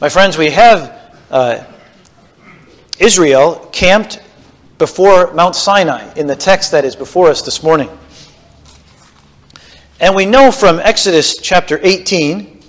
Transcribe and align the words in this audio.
My 0.00 0.08
friends, 0.08 0.38
we 0.38 0.50
have 0.50 1.12
uh, 1.28 1.64
Israel 3.00 3.68
camped 3.72 4.22
before 4.78 5.34
Mount 5.34 5.56
Sinai 5.56 6.14
in 6.14 6.28
the 6.28 6.36
text 6.36 6.70
that 6.70 6.84
is 6.84 6.94
before 6.94 7.30
us 7.30 7.42
this 7.42 7.64
morning. 7.64 7.90
And 9.98 10.14
we 10.14 10.24
know 10.24 10.52
from 10.52 10.78
Exodus 10.78 11.38
chapter 11.38 11.80
18 11.82 12.62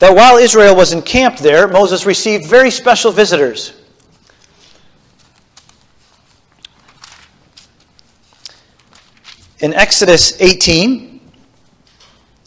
that 0.00 0.14
while 0.14 0.36
Israel 0.36 0.76
was 0.76 0.92
encamped 0.92 1.38
there, 1.38 1.66
Moses 1.66 2.04
received 2.04 2.44
very 2.46 2.70
special 2.70 3.10
visitors. 3.10 3.72
In 9.60 9.72
Exodus 9.72 10.38
18 10.42 11.15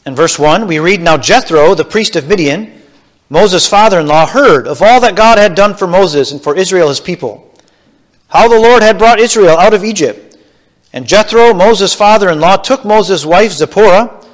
and 0.04 0.16
verse 0.16 0.38
1, 0.38 0.66
we 0.66 0.78
read 0.78 1.02
Now 1.02 1.16
Jethro, 1.16 1.74
the 1.74 1.84
priest 1.84 2.16
of 2.16 2.26
Midian, 2.26 2.82
Moses' 3.28 3.66
father 3.66 4.00
in 4.00 4.06
law, 4.06 4.26
heard 4.26 4.66
of 4.66 4.82
all 4.82 5.00
that 5.00 5.14
God 5.14 5.38
had 5.38 5.54
done 5.54 5.74
for 5.74 5.86
Moses 5.86 6.32
and 6.32 6.42
for 6.42 6.56
Israel 6.56 6.88
his 6.88 7.00
people, 7.00 7.54
how 8.28 8.48
the 8.48 8.58
Lord 8.58 8.82
had 8.82 8.98
brought 8.98 9.20
Israel 9.20 9.56
out 9.56 9.74
of 9.74 9.84
Egypt. 9.84 10.36
And 10.92 11.06
Jethro, 11.06 11.54
Moses' 11.54 11.94
father 11.94 12.30
in 12.30 12.40
law, 12.40 12.56
took 12.56 12.84
Moses' 12.84 13.24
wife 13.24 13.52
Zipporah, 13.52 14.24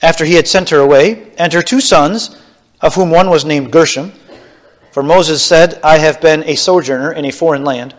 after 0.00 0.24
he 0.24 0.34
had 0.34 0.46
sent 0.46 0.68
her 0.70 0.78
away, 0.78 1.32
and 1.38 1.52
her 1.52 1.62
two 1.62 1.80
sons, 1.80 2.36
of 2.80 2.94
whom 2.94 3.10
one 3.10 3.30
was 3.30 3.44
named 3.44 3.72
Gershom. 3.72 4.12
For 4.92 5.02
Moses 5.02 5.42
said, 5.42 5.80
I 5.82 5.98
have 5.98 6.20
been 6.20 6.44
a 6.44 6.54
sojourner 6.54 7.12
in 7.12 7.24
a 7.24 7.32
foreign 7.32 7.64
land. 7.64 7.94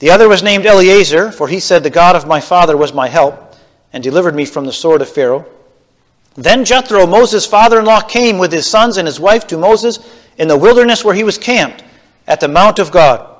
The 0.00 0.10
other 0.10 0.28
was 0.28 0.42
named 0.42 0.66
Eleazar, 0.66 1.32
for 1.32 1.48
he 1.48 1.60
said, 1.60 1.82
The 1.82 1.90
God 1.90 2.16
of 2.16 2.26
my 2.26 2.40
father 2.40 2.76
was 2.76 2.92
my 2.92 3.08
help, 3.08 3.56
and 3.92 4.02
delivered 4.02 4.34
me 4.34 4.44
from 4.44 4.66
the 4.66 4.72
sword 4.72 5.00
of 5.00 5.08
Pharaoh. 5.08 5.46
Then 6.36 6.64
Jethro, 6.64 7.06
Moses' 7.06 7.46
father 7.46 7.78
in 7.78 7.84
law, 7.84 8.00
came 8.00 8.38
with 8.38 8.52
his 8.52 8.66
sons 8.66 8.96
and 8.96 9.06
his 9.06 9.20
wife 9.20 9.46
to 9.48 9.58
Moses 9.58 9.98
in 10.36 10.48
the 10.48 10.56
wilderness 10.56 11.04
where 11.04 11.14
he 11.14 11.24
was 11.24 11.38
camped, 11.38 11.84
at 12.26 12.40
the 12.40 12.48
mount 12.48 12.78
of 12.78 12.90
God. 12.90 13.30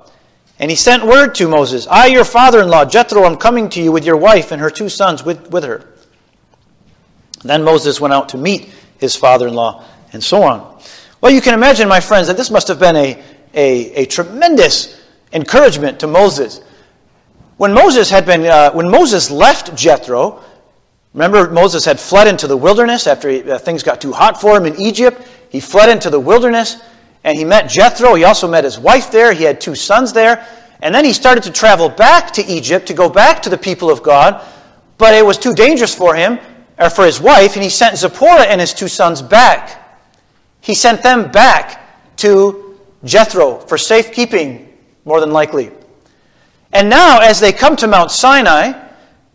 And 0.58 0.70
he 0.70 0.76
sent 0.76 1.04
word 1.04 1.34
to 1.36 1.48
Moses, 1.48 1.86
I, 1.88 2.06
your 2.06 2.24
father 2.24 2.60
in 2.60 2.68
law, 2.68 2.84
Jethro, 2.84 3.24
am 3.24 3.36
coming 3.36 3.68
to 3.70 3.82
you 3.82 3.90
with 3.90 4.04
your 4.04 4.16
wife 4.16 4.52
and 4.52 4.60
her 4.60 4.70
two 4.70 4.88
sons 4.88 5.24
with, 5.24 5.50
with 5.50 5.64
her. 5.64 5.88
Then 7.42 7.64
Moses 7.64 8.00
went 8.00 8.14
out 8.14 8.28
to 8.30 8.38
meet 8.38 8.72
his 8.98 9.16
father 9.16 9.48
in 9.48 9.54
law, 9.54 9.84
and 10.12 10.22
so 10.22 10.44
on. 10.44 10.80
Well, 11.20 11.32
you 11.32 11.40
can 11.40 11.54
imagine, 11.54 11.88
my 11.88 12.00
friends, 12.00 12.28
that 12.28 12.36
this 12.36 12.50
must 12.50 12.68
have 12.68 12.78
been 12.78 12.96
a, 12.96 13.22
a, 13.54 14.02
a 14.02 14.06
tremendous 14.06 15.02
encouragement 15.32 15.98
to 16.00 16.06
Moses. 16.06 16.60
When 17.56 17.72
Moses 17.72 18.08
had 18.10 18.24
been, 18.24 18.46
uh, 18.46 18.70
when 18.72 18.90
Moses 18.90 19.30
left 19.30 19.74
Jethro, 19.74 20.42
remember 21.14 21.50
Moses 21.50 21.84
had 21.84 21.98
fled 21.98 22.26
into 22.26 22.46
the 22.46 22.56
wilderness 22.56 23.06
after 23.06 23.30
he, 23.30 23.50
uh, 23.50 23.58
things 23.58 23.82
got 23.82 24.00
too 24.00 24.12
hot 24.12 24.40
for 24.40 24.56
him 24.56 24.66
in 24.66 24.78
Egypt. 24.80 25.26
He 25.48 25.60
fled 25.60 25.88
into 25.88 26.10
the 26.10 26.20
wilderness 26.20 26.82
and 27.22 27.38
he 27.38 27.44
met 27.44 27.70
Jethro. 27.70 28.14
He 28.14 28.24
also 28.24 28.46
met 28.46 28.64
his 28.64 28.78
wife 28.78 29.10
there. 29.10 29.32
He 29.32 29.44
had 29.44 29.60
two 29.60 29.74
sons 29.74 30.12
there. 30.12 30.46
And 30.82 30.94
then 30.94 31.04
he 31.06 31.14
started 31.14 31.42
to 31.44 31.50
travel 31.50 31.88
back 31.88 32.32
to 32.32 32.44
Egypt 32.44 32.86
to 32.88 32.94
go 32.94 33.08
back 33.08 33.40
to 33.42 33.48
the 33.48 33.56
people 33.56 33.90
of 33.90 34.02
God, 34.02 34.44
but 34.98 35.14
it 35.14 35.24
was 35.24 35.38
too 35.38 35.54
dangerous 35.54 35.94
for 35.94 36.14
him 36.14 36.38
or 36.78 36.90
for 36.90 37.06
his 37.06 37.20
wife, 37.20 37.54
and 37.54 37.62
he 37.62 37.70
sent 37.70 37.96
Zipporah 37.96 38.42
and 38.42 38.60
his 38.60 38.74
two 38.74 38.88
sons 38.88 39.22
back. 39.22 39.80
He 40.60 40.74
sent 40.74 41.02
them 41.02 41.30
back 41.30 42.16
to 42.16 42.78
Jethro 43.04 43.60
for 43.60 43.78
safekeeping 43.78 44.68
more 45.04 45.20
than 45.20 45.30
likely. 45.30 45.70
And 46.72 46.90
now, 46.90 47.20
as 47.20 47.40
they 47.40 47.52
come 47.52 47.76
to 47.76 47.86
Mount 47.86 48.10
Sinai, 48.10 48.83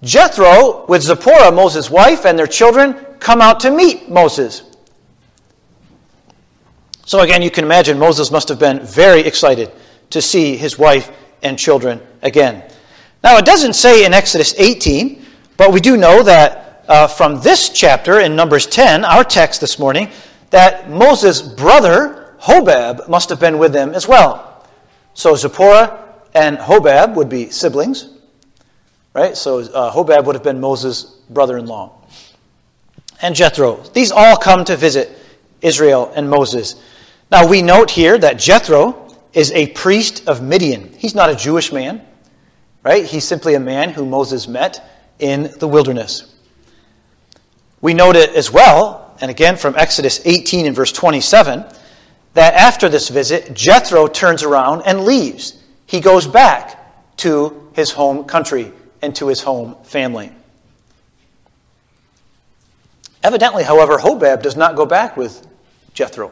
Jethro, 0.02 0.86
with 0.88 1.03
Zipporah, 1.03 1.52
Moses' 1.52 1.89
wife, 1.89 2.25
and 2.25 2.39
their 2.39 2.47
children, 2.47 2.94
come 3.19 3.42
out 3.42 3.59
to 3.61 3.72
meet 3.72 4.09
Moses. 4.09 4.64
So, 7.05 7.19
again, 7.22 7.42
you 7.42 7.52
can 7.52 7.66
imagine 7.66 8.00
Moses 8.00 8.31
must 8.31 8.47
have 8.50 8.59
been 8.59 8.86
very 8.86 9.22
excited 9.22 9.72
to 10.11 10.22
see 10.22 10.55
his 10.55 10.77
wife 10.77 11.11
and 11.42 11.58
children 11.58 12.02
again. 12.21 12.64
Now, 13.23 13.38
it 13.38 13.45
doesn't 13.45 13.73
say 13.73 14.05
in 14.05 14.14
Exodus 14.14 14.54
18, 14.58 15.26
but 15.58 15.73
we 15.73 15.82
do 15.82 15.98
know 15.98 16.23
that 16.23 16.86
uh, 16.88 17.08
from 17.08 17.42
this 17.42 17.70
chapter 17.70 18.20
in 18.20 18.36
Numbers 18.36 18.65
10, 18.67 19.04
our 19.04 19.23
text 19.23 19.59
this 19.59 19.77
morning, 19.77 20.09
that 20.49 20.89
Moses' 20.89 21.42
brother, 21.42 22.36
Hobab, 22.39 23.09
must 23.09 23.30
have 23.30 23.39
been 23.39 23.58
with 23.58 23.73
them 23.73 23.93
as 23.93 24.08
well. 24.08 24.65
So 25.14 25.36
Zipporah 25.36 26.14
and 26.33 26.58
Hobab 26.58 27.15
would 27.15 27.27
be 27.27 27.49
siblings, 27.49 28.09
right? 29.14 29.36
So 29.36 29.59
uh, 29.59 29.92
Hobab 29.92 30.25
would 30.25 30.36
have 30.36 30.43
been 30.43 30.59
Moses' 30.59 31.03
brother 31.30 31.58
in 31.58 31.65
law. 31.65 31.93
And 33.21 33.36
Jethro. 33.36 33.83
These 33.93 34.11
all 34.11 34.37
come 34.37 34.65
to 34.65 34.75
visit 34.75 35.17
Israel 35.61 36.11
and 36.15 36.30
Moses. 36.30 36.81
Now 37.31 37.47
we 37.47 37.61
note 37.61 37.92
here 37.92 38.17
that 38.17 38.39
Jethro 38.39 39.08
is 39.33 39.52
a 39.52 39.67
priest 39.67 40.27
of 40.27 40.42
Midian. 40.42 40.92
He's 40.93 41.15
not 41.15 41.30
a 41.30 41.36
Jewish 41.36 41.71
man, 41.71 42.02
right? 42.83 43.05
He's 43.05 43.25
simply 43.25 43.55
a 43.55 43.59
man 43.59 43.89
who 43.89 44.05
Moses 44.05 44.47
met 44.47 44.83
in 45.20 45.52
the 45.59 45.67
wilderness. 45.67 46.33
We 47.81 47.93
note 47.93 48.15
it 48.15 48.31
as 48.36 48.52
well, 48.52 49.15
and 49.21 49.30
again 49.30 49.58
from 49.58 49.76
Exodus 49.76 50.21
18 50.26 50.65
and 50.65 50.76
verse 50.76 50.91
27 50.91 51.65
that 52.33 52.53
after 52.53 52.89
this 52.89 53.09
visit, 53.09 53.53
Jethro 53.53 54.08
turns 54.08 54.43
around 54.43 54.83
and 54.86 55.02
leaves. 55.02 55.61
He 55.86 55.99
goes 55.99 56.27
back 56.27 57.17
to 57.17 57.70
his 57.73 57.91
home 57.91 58.26
country 58.26 58.71
and 59.02 59.15
to 59.15 59.27
his 59.27 59.42
home 59.42 59.76
family. 59.83 60.32
Evidently, 63.23 63.64
however, 63.64 63.98
Hobab 63.98 64.42
does 64.42 64.55
not 64.55 64.76
go 64.76 64.86
back 64.86 65.17
with 65.17 65.45
Jethro. 65.93 66.32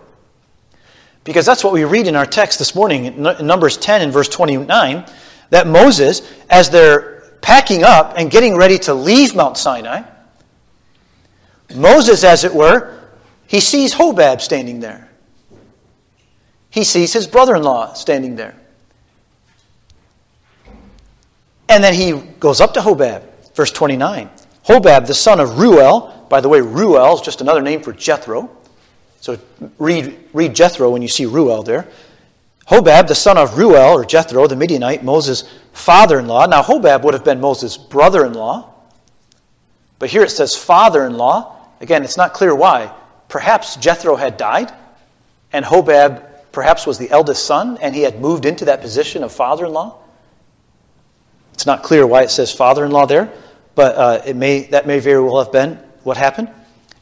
Because 1.24 1.46
that's 1.46 1.64
what 1.64 1.74
we 1.74 1.84
read 1.84 2.08
in 2.08 2.16
our 2.16 2.26
text 2.26 2.60
this 2.60 2.74
morning, 2.74 3.06
in 3.06 3.22
Numbers 3.22 3.76
10 3.78 4.02
and 4.02 4.14
verse 4.14 4.30
29, 4.30 5.06
that 5.50 5.68
Moses, 5.68 6.22
as 6.50 6.70
they're 6.70 7.22
packing 7.42 7.84
up 7.84 8.14
and 8.18 8.32
getting 8.32 8.56
ready 8.56 8.78
to 8.80 8.94
leave 8.94 9.36
Mount 9.36 9.58
Sinai, 9.58 10.04
Moses, 11.76 12.24
as 12.24 12.46
it 12.46 12.54
were, 12.54 12.98
he 13.48 13.60
sees 13.60 13.94
Hobab 13.94 14.40
standing 14.40 14.80
there 14.80 15.08
he 16.78 16.84
sees 16.84 17.12
his 17.12 17.26
brother 17.26 17.56
in 17.56 17.64
law 17.64 17.94
standing 17.94 18.36
there. 18.36 18.56
And 21.70 21.84
then 21.84 21.94
he 21.94 22.14
goes 22.40 22.62
up 22.62 22.74
to 22.76 22.82
Hobab, 22.82 23.24
verse 23.54 23.72
29. 23.72 24.30
Hobab, 24.66 25.08
the 25.08 25.14
son 25.14 25.40
of 25.40 25.60
Ruel, 25.60 26.26
by 26.30 26.42
the 26.42 26.50
way, 26.50 26.62
Ruel 26.62 27.16
is 27.16 27.22
just 27.22 27.42
another 27.42 27.62
name 27.62 27.82
for 27.82 27.94
Jethro. 27.94 28.50
So 29.22 29.38
read, 29.78 30.18
read 30.34 30.56
Jethro 30.56 30.90
when 30.92 31.02
you 31.02 31.08
see 31.08 31.26
Ruel 31.26 31.64
there. 31.64 31.88
Hobab, 32.68 33.08
the 33.08 33.16
son 33.16 33.38
of 33.38 33.58
Ruel, 33.58 33.94
or 33.94 34.06
Jethro, 34.06 34.48
the 34.48 34.56
Midianite, 34.56 35.04
Moses' 35.04 35.44
father 35.72 36.20
in 36.20 36.28
law. 36.28 36.46
Now, 36.46 36.62
Hobab 36.62 37.04
would 37.04 37.14
have 37.14 37.24
been 37.24 37.40
Moses' 37.40 37.78
brother 37.78 38.26
in 38.26 38.34
law. 38.34 38.74
But 40.00 40.10
here 40.10 40.24
it 40.24 40.32
says 40.32 40.56
father 40.56 41.06
in 41.06 41.16
law. 41.16 41.56
Again, 41.80 42.04
it's 42.04 42.18
not 42.18 42.34
clear 42.34 42.54
why. 42.54 42.94
Perhaps 43.30 43.78
Jethro 43.78 44.16
had 44.16 44.38
died, 44.38 44.72
and 45.54 45.64
Hobab 45.66 46.28
perhaps 46.58 46.88
was 46.88 46.98
the 46.98 47.12
eldest 47.12 47.46
son 47.46 47.78
and 47.84 47.94
he 47.94 48.02
had 48.02 48.20
moved 48.20 48.44
into 48.44 48.66
that 48.66 48.82
position 48.82 49.24
of 49.24 49.32
father 49.32 49.66
in 49.68 49.74
law. 49.74 49.96
It's 51.58 51.66
not 51.66 51.82
clear 51.82 52.06
why 52.06 52.22
it 52.22 52.30
says 52.30 52.54
father 52.54 52.86
in 52.86 52.92
law 52.92 53.08
there, 53.08 53.34
but 53.74 53.96
uh, 53.96 54.22
it 54.24 54.36
may, 54.36 54.66
that 54.66 54.86
may 54.86 55.00
very 55.00 55.20
well 55.20 55.44
have 55.44 55.52
been 55.52 55.80
what 56.04 56.16
happened. 56.16 56.52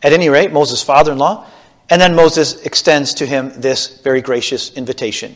At 0.01 0.13
any 0.13 0.29
rate, 0.29 0.53
Moses' 0.53 0.81
father 0.81 1.11
in 1.11 1.17
law. 1.17 1.45
And 1.89 1.99
then 1.99 2.15
Moses 2.15 2.61
extends 2.61 3.15
to 3.15 3.25
him 3.25 3.51
this 3.57 3.99
very 3.99 4.21
gracious 4.21 4.71
invitation 4.71 5.35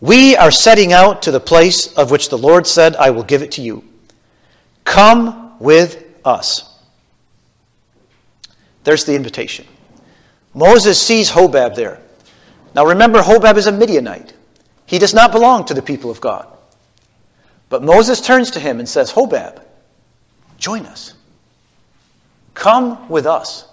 We 0.00 0.36
are 0.36 0.52
setting 0.52 0.92
out 0.92 1.22
to 1.22 1.32
the 1.32 1.40
place 1.40 1.92
of 1.94 2.12
which 2.12 2.28
the 2.28 2.38
Lord 2.38 2.68
said, 2.68 2.94
I 2.94 3.10
will 3.10 3.24
give 3.24 3.42
it 3.42 3.50
to 3.52 3.60
you. 3.60 3.82
Come 4.84 5.58
with 5.58 6.04
us. 6.24 6.78
There's 8.84 9.04
the 9.04 9.16
invitation. 9.16 9.66
Moses 10.54 11.02
sees 11.02 11.28
Hobab 11.32 11.74
there. 11.74 12.00
Now 12.72 12.86
remember, 12.86 13.20
Hobab 13.20 13.56
is 13.56 13.66
a 13.66 13.72
Midianite. 13.72 14.32
He 14.86 15.00
does 15.00 15.12
not 15.12 15.32
belong 15.32 15.64
to 15.64 15.74
the 15.74 15.82
people 15.82 16.08
of 16.08 16.20
God. 16.20 16.55
But 17.68 17.82
Moses 17.82 18.20
turns 18.20 18.52
to 18.52 18.60
him 18.60 18.78
and 18.78 18.88
says, 18.88 19.12
Hobab, 19.12 19.60
join 20.58 20.86
us. 20.86 21.14
Come 22.54 23.08
with 23.08 23.26
us. 23.26 23.66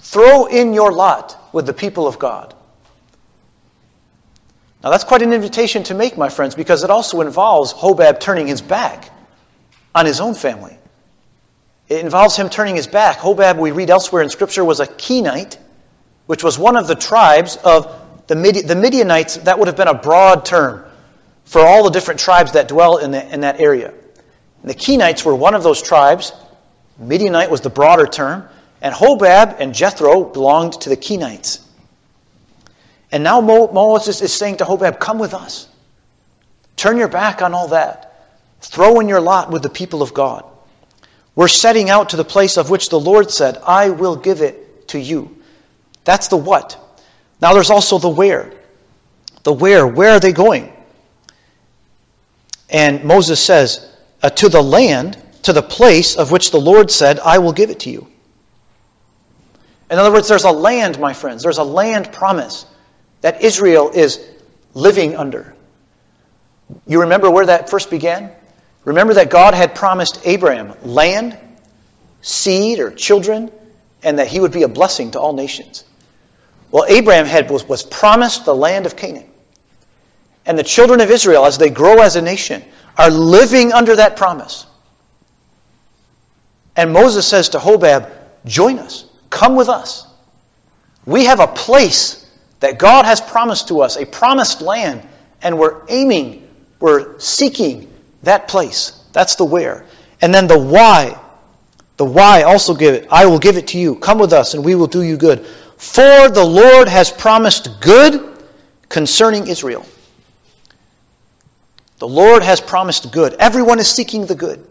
Throw 0.00 0.46
in 0.46 0.72
your 0.72 0.92
lot 0.92 1.36
with 1.52 1.66
the 1.66 1.72
people 1.72 2.06
of 2.06 2.18
God. 2.18 2.54
Now, 4.82 4.90
that's 4.90 5.04
quite 5.04 5.20
an 5.20 5.32
invitation 5.32 5.82
to 5.84 5.94
make, 5.94 6.16
my 6.16 6.30
friends, 6.30 6.54
because 6.54 6.84
it 6.84 6.90
also 6.90 7.20
involves 7.20 7.72
Hobab 7.72 8.18
turning 8.18 8.46
his 8.46 8.62
back 8.62 9.10
on 9.94 10.06
his 10.06 10.20
own 10.20 10.34
family. 10.34 10.76
It 11.88 12.02
involves 12.02 12.36
him 12.36 12.48
turning 12.48 12.76
his 12.76 12.86
back. 12.86 13.18
Hobab, 13.18 13.58
we 13.58 13.72
read 13.72 13.90
elsewhere 13.90 14.22
in 14.22 14.30
Scripture, 14.30 14.64
was 14.64 14.80
a 14.80 14.86
Kenite, 14.86 15.58
which 16.26 16.42
was 16.42 16.58
one 16.58 16.76
of 16.76 16.86
the 16.86 16.94
tribes 16.94 17.56
of 17.56 17.94
the, 18.28 18.36
Midi- 18.36 18.62
the 18.62 18.76
Midianites, 18.76 19.38
that 19.38 19.58
would 19.58 19.66
have 19.66 19.76
been 19.76 19.88
a 19.88 19.94
broad 19.94 20.46
term 20.46 20.84
for 21.44 21.60
all 21.60 21.84
the 21.84 21.90
different 21.90 22.20
tribes 22.20 22.52
that 22.52 22.68
dwell 22.68 22.98
in, 22.98 23.10
the, 23.10 23.32
in 23.32 23.40
that 23.40 23.60
area. 23.60 23.92
And 24.62 24.70
the 24.70 24.74
Kenites 24.74 25.24
were 25.24 25.34
one 25.34 25.54
of 25.54 25.62
those 25.62 25.82
tribes. 25.82 26.32
Midianite 26.98 27.50
was 27.50 27.60
the 27.60 27.70
broader 27.70 28.06
term. 28.06 28.48
And 28.82 28.94
Hobab 28.94 29.56
and 29.58 29.74
Jethro 29.74 30.24
belonged 30.24 30.74
to 30.80 30.88
the 30.88 30.96
Kenites. 30.96 31.60
And 33.12 33.24
now 33.24 33.40
Moses 33.40 34.22
is 34.22 34.32
saying 34.32 34.58
to 34.58 34.64
Hobab, 34.64 35.00
Come 35.00 35.18
with 35.18 35.34
us. 35.34 35.68
Turn 36.76 36.96
your 36.96 37.08
back 37.08 37.42
on 37.42 37.52
all 37.52 37.68
that. 37.68 38.06
Throw 38.60 39.00
in 39.00 39.08
your 39.08 39.20
lot 39.20 39.50
with 39.50 39.62
the 39.62 39.70
people 39.70 40.02
of 40.02 40.14
God. 40.14 40.44
We're 41.34 41.48
setting 41.48 41.90
out 41.90 42.10
to 42.10 42.16
the 42.16 42.24
place 42.24 42.56
of 42.56 42.70
which 42.70 42.88
the 42.88 43.00
Lord 43.00 43.30
said, 43.30 43.58
I 43.66 43.90
will 43.90 44.16
give 44.16 44.42
it 44.42 44.88
to 44.88 44.98
you. 44.98 45.36
That's 46.04 46.28
the 46.28 46.36
what. 46.36 46.78
Now 47.40 47.54
there's 47.54 47.70
also 47.70 47.98
the 47.98 48.08
where. 48.08 48.52
The 49.44 49.52
where. 49.52 49.86
Where 49.86 50.12
are 50.12 50.20
they 50.20 50.32
going? 50.32 50.72
And 52.70 53.04
Moses 53.04 53.42
says, 53.42 53.92
uh, 54.22 54.30
To 54.30 54.48
the 54.48 54.62
land, 54.62 55.18
to 55.42 55.52
the 55.52 55.62
place 55.62 56.16
of 56.16 56.30
which 56.30 56.50
the 56.50 56.60
Lord 56.60 56.90
said, 56.90 57.18
I 57.20 57.38
will 57.38 57.52
give 57.52 57.70
it 57.70 57.80
to 57.80 57.90
you. 57.90 58.06
In 59.90 59.98
other 59.98 60.12
words, 60.12 60.28
there's 60.28 60.44
a 60.44 60.52
land, 60.52 61.00
my 61.00 61.12
friends. 61.12 61.42
There's 61.42 61.58
a 61.58 61.64
land 61.64 62.12
promise 62.12 62.64
that 63.22 63.42
Israel 63.42 63.90
is 63.90 64.24
living 64.72 65.16
under. 65.16 65.54
You 66.86 67.00
remember 67.00 67.30
where 67.30 67.46
that 67.46 67.68
first 67.68 67.90
began? 67.90 68.30
Remember 68.84 69.14
that 69.14 69.30
God 69.30 69.54
had 69.54 69.74
promised 69.74 70.20
Abraham 70.24 70.74
land, 70.82 71.36
seed, 72.22 72.78
or 72.78 72.90
children, 72.90 73.50
and 74.02 74.18
that 74.18 74.28
he 74.28 74.40
would 74.40 74.52
be 74.52 74.62
a 74.62 74.68
blessing 74.68 75.10
to 75.10 75.20
all 75.20 75.32
nations. 75.32 75.84
Well, 76.70 76.84
Abraham 76.88 77.26
had, 77.26 77.50
was, 77.50 77.64
was 77.64 77.82
promised 77.82 78.44
the 78.44 78.54
land 78.54 78.86
of 78.86 78.96
Canaan. 78.96 79.29
And 80.50 80.58
the 80.58 80.64
children 80.64 81.00
of 81.00 81.12
Israel, 81.12 81.46
as 81.46 81.58
they 81.58 81.70
grow 81.70 82.00
as 82.00 82.16
a 82.16 82.20
nation, 82.20 82.64
are 82.98 83.08
living 83.08 83.72
under 83.72 83.94
that 83.94 84.16
promise. 84.16 84.66
And 86.74 86.92
Moses 86.92 87.24
says 87.24 87.50
to 87.50 87.58
Hobab, 87.58 88.10
Join 88.46 88.80
us, 88.80 89.08
come 89.30 89.54
with 89.54 89.68
us. 89.68 90.08
We 91.06 91.26
have 91.26 91.38
a 91.38 91.46
place 91.46 92.28
that 92.58 92.80
God 92.80 93.04
has 93.04 93.20
promised 93.20 93.68
to 93.68 93.80
us, 93.80 93.96
a 93.96 94.04
promised 94.04 94.60
land, 94.60 95.06
and 95.40 95.56
we're 95.56 95.82
aiming, 95.88 96.48
we're 96.80 97.16
seeking 97.20 97.88
that 98.24 98.48
place. 98.48 99.04
That's 99.12 99.36
the 99.36 99.44
where. 99.44 99.86
And 100.20 100.34
then 100.34 100.48
the 100.48 100.58
why. 100.58 101.16
The 101.96 102.04
why 102.04 102.42
also 102.42 102.74
give 102.74 102.94
it. 102.94 103.06
I 103.08 103.24
will 103.24 103.38
give 103.38 103.56
it 103.56 103.68
to 103.68 103.78
you. 103.78 103.94
Come 103.94 104.18
with 104.18 104.32
us, 104.32 104.54
and 104.54 104.64
we 104.64 104.74
will 104.74 104.88
do 104.88 105.02
you 105.02 105.16
good. 105.16 105.46
For 105.76 106.28
the 106.28 106.44
Lord 106.44 106.88
has 106.88 107.12
promised 107.12 107.80
good 107.80 108.36
concerning 108.88 109.46
Israel. 109.46 109.86
The 112.00 112.08
Lord 112.08 112.42
has 112.42 112.62
promised 112.62 113.12
good. 113.12 113.34
Everyone 113.34 113.78
is 113.78 113.88
seeking 113.88 114.24
the 114.24 114.34
good. 114.34 114.66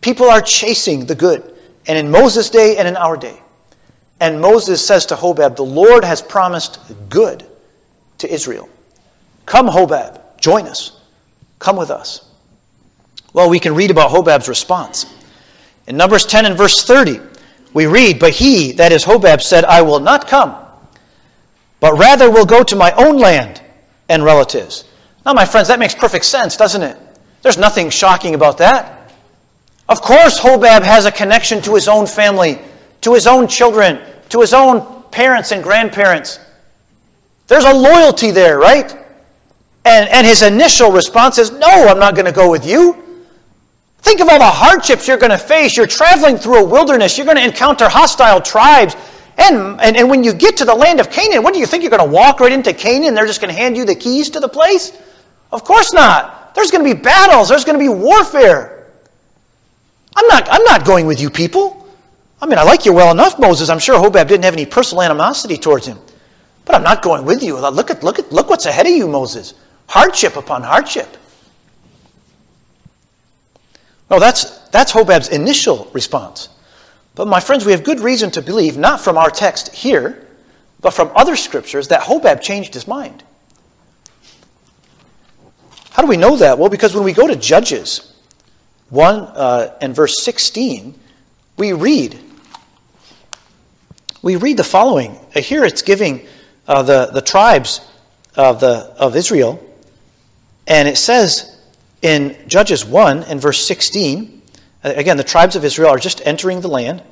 People 0.00 0.28
are 0.30 0.40
chasing 0.40 1.04
the 1.04 1.14
good. 1.14 1.54
And 1.86 1.98
in 1.98 2.10
Moses' 2.10 2.48
day 2.50 2.78
and 2.78 2.88
in 2.88 2.96
our 2.96 3.18
day. 3.18 3.38
And 4.18 4.40
Moses 4.40 4.84
says 4.84 5.06
to 5.06 5.14
Hobab, 5.14 5.56
The 5.56 5.62
Lord 5.62 6.04
has 6.04 6.22
promised 6.22 6.80
good 7.10 7.44
to 8.18 8.32
Israel. 8.32 8.66
Come, 9.44 9.68
Hobab, 9.68 10.40
join 10.40 10.66
us. 10.66 10.98
Come 11.58 11.76
with 11.76 11.90
us. 11.90 12.26
Well, 13.34 13.50
we 13.50 13.58
can 13.58 13.74
read 13.74 13.90
about 13.90 14.10
Hobab's 14.10 14.48
response. 14.48 15.04
In 15.86 15.98
Numbers 15.98 16.24
10 16.24 16.46
and 16.46 16.56
verse 16.56 16.82
30, 16.82 17.20
we 17.74 17.84
read, 17.84 18.18
But 18.18 18.32
he, 18.32 18.72
that 18.72 18.90
is 18.90 19.04
Hobab, 19.04 19.42
said, 19.42 19.66
I 19.66 19.82
will 19.82 20.00
not 20.00 20.28
come, 20.28 20.56
but 21.78 21.98
rather 21.98 22.30
will 22.30 22.46
go 22.46 22.62
to 22.62 22.74
my 22.74 22.92
own 22.92 23.18
land 23.18 23.60
and 24.08 24.24
relatives. 24.24 24.85
Now, 25.26 25.34
my 25.34 25.44
friends, 25.44 25.68
that 25.68 25.78
makes 25.78 25.94
perfect 25.94 26.24
sense, 26.24 26.56
doesn't 26.56 26.82
it? 26.82 26.96
There's 27.42 27.58
nothing 27.58 27.90
shocking 27.90 28.34
about 28.34 28.56
that. 28.58 29.12
Of 29.88 30.00
course, 30.00 30.40
Hobab 30.40 30.82
has 30.82 31.04
a 31.04 31.12
connection 31.12 31.60
to 31.62 31.74
his 31.74 31.86
own 31.86 32.06
family 32.06 32.58
to 33.06 33.14
his 33.14 33.26
own 33.26 33.46
children, 33.46 34.00
to 34.30 34.40
his 34.40 34.52
own 34.52 35.04
parents 35.12 35.52
and 35.52 35.62
grandparents. 35.62 36.40
There's 37.46 37.64
a 37.64 37.72
loyalty 37.72 38.32
there, 38.32 38.58
right? 38.58 38.92
And, 39.84 40.08
and 40.08 40.26
his 40.26 40.42
initial 40.42 40.90
response 40.90 41.38
is, 41.38 41.52
No, 41.52 41.68
I'm 41.68 42.00
not 42.00 42.14
going 42.14 42.26
to 42.26 42.32
go 42.32 42.50
with 42.50 42.66
you. 42.66 43.02
Think 43.98 44.20
of 44.20 44.28
all 44.28 44.38
the 44.38 44.44
hardships 44.44 45.06
you're 45.06 45.16
going 45.18 45.30
to 45.30 45.38
face. 45.38 45.76
You're 45.76 45.86
traveling 45.86 46.36
through 46.36 46.64
a 46.64 46.64
wilderness, 46.64 47.16
you're 47.16 47.26
going 47.26 47.38
to 47.38 47.44
encounter 47.44 47.88
hostile 47.88 48.40
tribes. 48.40 48.96
And, 49.38 49.80
and, 49.80 49.96
and 49.96 50.08
when 50.08 50.24
you 50.24 50.32
get 50.32 50.56
to 50.56 50.64
the 50.64 50.74
land 50.74 50.98
of 50.98 51.10
Canaan, 51.10 51.42
what 51.42 51.52
do 51.52 51.60
you 51.60 51.66
think? 51.66 51.82
You're 51.82 51.90
going 51.90 52.04
to 52.04 52.12
walk 52.12 52.40
right 52.40 52.50
into 52.50 52.72
Canaan 52.72 53.14
they're 53.14 53.26
just 53.26 53.40
going 53.40 53.54
to 53.54 53.60
hand 53.60 53.76
you 53.76 53.84
the 53.84 53.94
keys 53.94 54.30
to 54.30 54.40
the 54.40 54.48
place? 54.48 54.98
Of 55.52 55.64
course 55.64 55.92
not. 55.92 56.54
There's 56.54 56.70
going 56.70 56.84
to 56.86 56.94
be 56.94 57.00
battles, 57.00 57.48
there's 57.48 57.64
going 57.64 57.78
to 57.78 57.84
be 57.84 57.88
warfare. 57.88 58.86
I'm 60.16 60.26
not, 60.28 60.48
I'm 60.50 60.64
not 60.64 60.86
going 60.86 61.06
with 61.06 61.20
you 61.20 61.28
people. 61.28 61.86
I 62.40 62.46
mean, 62.46 62.58
I 62.58 62.62
like 62.62 62.84
you 62.84 62.92
well 62.92 63.10
enough, 63.10 63.38
Moses. 63.38 63.68
I'm 63.68 63.78
sure 63.78 63.98
Hobab 63.98 64.28
didn't 64.28 64.44
have 64.44 64.54
any 64.54 64.66
personal 64.66 65.02
animosity 65.02 65.56
towards 65.56 65.86
him. 65.86 65.98
But 66.64 66.74
I'm 66.74 66.82
not 66.82 67.02
going 67.02 67.24
with 67.24 67.42
you. 67.42 67.58
Look 67.58 67.90
at, 67.90 68.02
look 68.02 68.18
at, 68.18 68.32
look 68.32 68.48
what's 68.48 68.66
ahead 68.66 68.86
of 68.86 68.92
you, 68.92 69.06
Moses. 69.06 69.54
Hardship 69.88 70.36
upon 70.36 70.62
hardship. 70.62 71.16
Well, 74.08 74.20
that's, 74.20 74.58
that's 74.68 74.92
Hobab's 74.92 75.28
initial 75.28 75.90
response. 75.92 76.48
But 77.14 77.28
my 77.28 77.40
friends, 77.40 77.64
we 77.64 77.72
have 77.72 77.84
good 77.84 78.00
reason 78.00 78.30
to 78.32 78.42
believe, 78.42 78.76
not 78.76 79.00
from 79.00 79.16
our 79.16 79.30
text 79.30 79.74
here, 79.74 80.26
but 80.80 80.92
from 80.92 81.10
other 81.14 81.36
scriptures, 81.36 81.88
that 81.88 82.02
Hobab 82.02 82.40
changed 82.40 82.74
his 82.74 82.86
mind. 82.86 83.22
How 85.96 86.02
do 86.02 86.08
we 86.08 86.18
know 86.18 86.36
that? 86.36 86.58
Well, 86.58 86.68
because 86.68 86.94
when 86.94 87.04
we 87.04 87.14
go 87.14 87.26
to 87.26 87.34
Judges 87.34 88.12
1 88.90 89.14
uh, 89.14 89.78
and 89.80 89.96
verse 89.96 90.22
16, 90.22 90.94
we 91.56 91.72
read 91.72 92.20
we 94.20 94.36
read 94.36 94.58
the 94.58 94.64
following. 94.64 95.18
Uh, 95.34 95.40
here 95.40 95.64
it's 95.64 95.80
giving 95.80 96.26
uh, 96.68 96.82
the, 96.82 97.06
the 97.06 97.22
tribes 97.22 97.80
of, 98.34 98.60
the, 98.60 98.92
of 98.98 99.16
Israel, 99.16 99.58
and 100.66 100.86
it 100.86 100.98
says 100.98 101.58
in 102.02 102.36
Judges 102.46 102.84
1 102.84 103.22
and 103.22 103.40
verse 103.40 103.64
16, 103.64 104.42
uh, 104.84 104.92
again, 104.96 105.16
the 105.16 105.24
tribes 105.24 105.56
of 105.56 105.64
Israel 105.64 105.88
are 105.88 105.98
just 105.98 106.20
entering 106.26 106.60
the 106.60 106.68
land. 106.68 107.02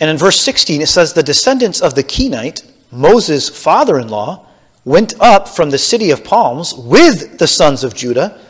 And 0.00 0.08
in 0.08 0.16
verse 0.16 0.40
16, 0.40 0.80
it 0.80 0.88
says, 0.88 1.12
The 1.12 1.22
descendants 1.22 1.82
of 1.82 1.94
the 1.96 2.02
Kenite, 2.02 2.62
Moses' 2.90 3.50
father 3.50 3.98
in 3.98 4.08
law, 4.08 4.46
went 4.84 5.14
up 5.20 5.48
from 5.48 5.70
the 5.70 5.78
city 5.78 6.10
of 6.10 6.24
palms 6.24 6.74
with 6.74 7.38
the 7.38 7.46
sons 7.46 7.84
of 7.84 7.94
Judah 7.94 8.40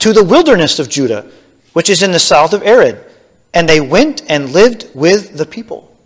to 0.00 0.12
the 0.12 0.24
wilderness 0.24 0.78
of 0.78 0.88
Judah, 0.88 1.30
which 1.72 1.90
is 1.90 2.02
in 2.02 2.12
the 2.12 2.18
south 2.18 2.52
of 2.52 2.62
Arad. 2.62 3.04
And 3.54 3.68
they 3.68 3.80
went 3.80 4.22
and 4.28 4.52
lived 4.52 4.88
with 4.94 5.36
the 5.36 5.46
people. 5.46 5.96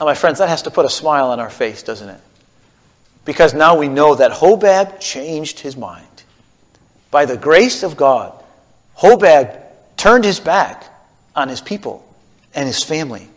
Now, 0.00 0.06
my 0.06 0.14
friends, 0.14 0.38
that 0.38 0.48
has 0.48 0.62
to 0.62 0.70
put 0.70 0.84
a 0.84 0.90
smile 0.90 1.30
on 1.30 1.38
our 1.38 1.50
face, 1.50 1.82
doesn't 1.82 2.08
it? 2.08 2.20
Because 3.24 3.54
now 3.54 3.76
we 3.76 3.86
know 3.86 4.16
that 4.16 4.32
Hobab 4.32 4.98
changed 4.98 5.60
his 5.60 5.76
mind. 5.76 6.06
By 7.12 7.24
the 7.24 7.36
grace 7.36 7.84
of 7.84 7.96
God, 7.96 8.32
Hobab 8.98 9.60
turned 9.96 10.24
his 10.24 10.40
back 10.40 10.84
on 11.36 11.48
his 11.48 11.60
people 11.60 12.04
and 12.52 12.66
his 12.66 12.82
family. 12.82 13.28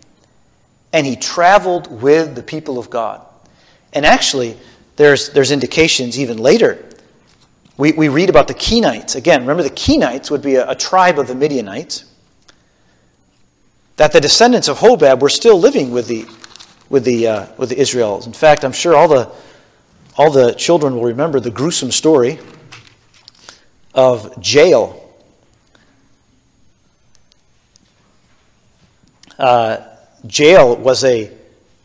And 0.91 1.05
he 1.05 1.15
traveled 1.15 2.01
with 2.01 2.33
the 2.35 2.41
people 2.41 2.79
of 2.79 2.89
God. 2.89 3.23
And 3.95 4.05
actually, 4.05 4.57
there's, 4.97 5.29
there's 5.31 5.51
indications 5.51 6.19
even 6.19 6.37
later. 6.37 6.85
We, 7.77 7.93
we 7.93 8.09
read 8.09 8.29
about 8.29 8.47
the 8.47 8.53
Kenites. 8.53 9.15
Again, 9.15 9.41
remember 9.41 9.63
the 9.63 9.69
Kenites 9.69 10.29
would 10.29 10.43
be 10.43 10.55
a, 10.55 10.69
a 10.69 10.75
tribe 10.75 11.17
of 11.17 11.27
the 11.27 11.35
Midianites. 11.35 12.05
That 13.95 14.11
the 14.11 14.21
descendants 14.21 14.67
of 14.67 14.77
Hobab 14.77 15.21
were 15.21 15.29
still 15.29 15.57
living 15.57 15.89
with 15.89 16.07
the 16.07 16.27
with 16.89 17.03
the, 17.03 17.27
uh, 17.27 17.47
with 17.57 17.69
the 17.69 17.79
Israelites. 17.79 18.27
In 18.27 18.33
fact, 18.33 18.63
I'm 18.63 18.71
sure 18.71 18.95
all 18.95 19.07
the, 19.07 19.31
all 20.17 20.31
the 20.31 20.53
children 20.53 20.95
will 20.95 21.05
remember 21.05 21.39
the 21.39 21.51
gruesome 21.51 21.91
story 21.91 22.39
of 23.93 24.33
Jael. 24.43 25.01
Uh, 29.37 29.77
was 30.23 31.03
a, 31.03 31.31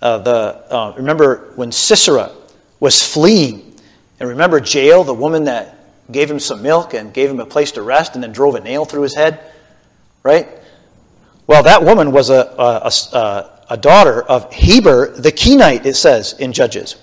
uh, 0.03 0.19
the, 0.19 0.75
uh, 0.75 0.95
remember 0.97 1.53
when 1.57 1.73
Sisera 1.73 2.33
was 2.79 3.03
fleeing, 3.03 3.75
and 4.19 4.29
remember 4.29 4.59
Jael, 4.59 5.05
the 5.05 5.15
woman 5.15 5.45
that 5.45 5.77
gave 6.11 6.31
him 6.31 6.41
some 6.41 6.63
milk 6.63 6.95
and 6.95 7.13
gave 7.13 7.31
him 7.31 7.41
a 7.41 7.47
place 7.47 7.73
to 7.73 7.83
rest 7.83 8.15
and 8.15 8.23
then 8.23 8.33
drove 8.33 8.55
a 8.55 8.61
nail 8.61 8.85
through 8.85 9.03
his 9.03 9.15
head, 9.15 9.41
right? 10.23 10.49
Well, 11.47 11.63
that 11.65 11.85
woman 11.85 12.13
was 12.13 12.31
a, 12.31 12.55
a, 12.59 13.17
a, 13.17 13.51
a 13.71 13.77
daughter 13.77 14.23
of 14.23 14.53
Heber 14.53 15.11
the 15.11 15.33
Kenite, 15.33 15.87
it 15.87 15.95
says 15.95 16.35
in 16.35 16.53
Judges. 16.53 16.97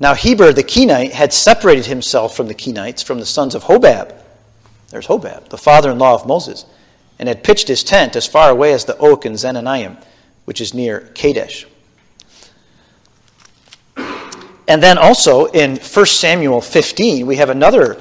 Now, 0.00 0.14
Heber 0.14 0.52
the 0.52 0.62
Kenite 0.62 1.12
had 1.12 1.32
separated 1.32 1.86
himself 1.86 2.36
from 2.36 2.48
the 2.48 2.54
Kenites, 2.54 3.02
from 3.02 3.20
the 3.20 3.26
sons 3.26 3.54
of 3.54 3.64
Hobab. 3.64 4.14
There's 4.90 5.06
Hobab, 5.06 5.48
the 5.48 5.58
father 5.58 5.90
in 5.90 5.98
law 5.98 6.14
of 6.14 6.26
Moses, 6.26 6.66
and 7.18 7.28
had 7.28 7.44
pitched 7.44 7.68
his 7.68 7.84
tent 7.84 8.16
as 8.16 8.26
far 8.26 8.50
away 8.50 8.72
as 8.72 8.84
the 8.84 8.96
oak 8.98 9.24
in 9.24 9.32
Zaanannim, 9.34 10.02
which 10.44 10.60
is 10.60 10.74
near 10.74 11.00
Kadesh. 11.14 11.66
And 14.66 14.82
then 14.82 14.96
also 14.98 15.46
in 15.46 15.76
1 15.76 16.06
Samuel 16.06 16.60
15, 16.60 17.26
we 17.26 17.36
have 17.36 17.50
another 17.50 18.00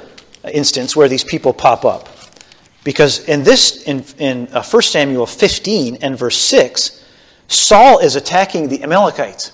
instance 0.51 0.95
where 0.95 1.07
these 1.07 1.23
people 1.23 1.53
pop 1.53 1.85
up. 1.85 2.09
Because 2.83 3.27
in 3.27 3.43
this, 3.43 3.83
in, 3.83 4.03
in 4.17 4.45
1 4.47 4.55
uh, 4.55 4.61
Samuel 4.61 5.25
15 5.25 5.97
and 6.01 6.17
verse 6.17 6.37
6, 6.37 7.03
Saul 7.47 7.99
is 7.99 8.15
attacking 8.15 8.69
the 8.69 8.83
Amalekites. 8.83 9.51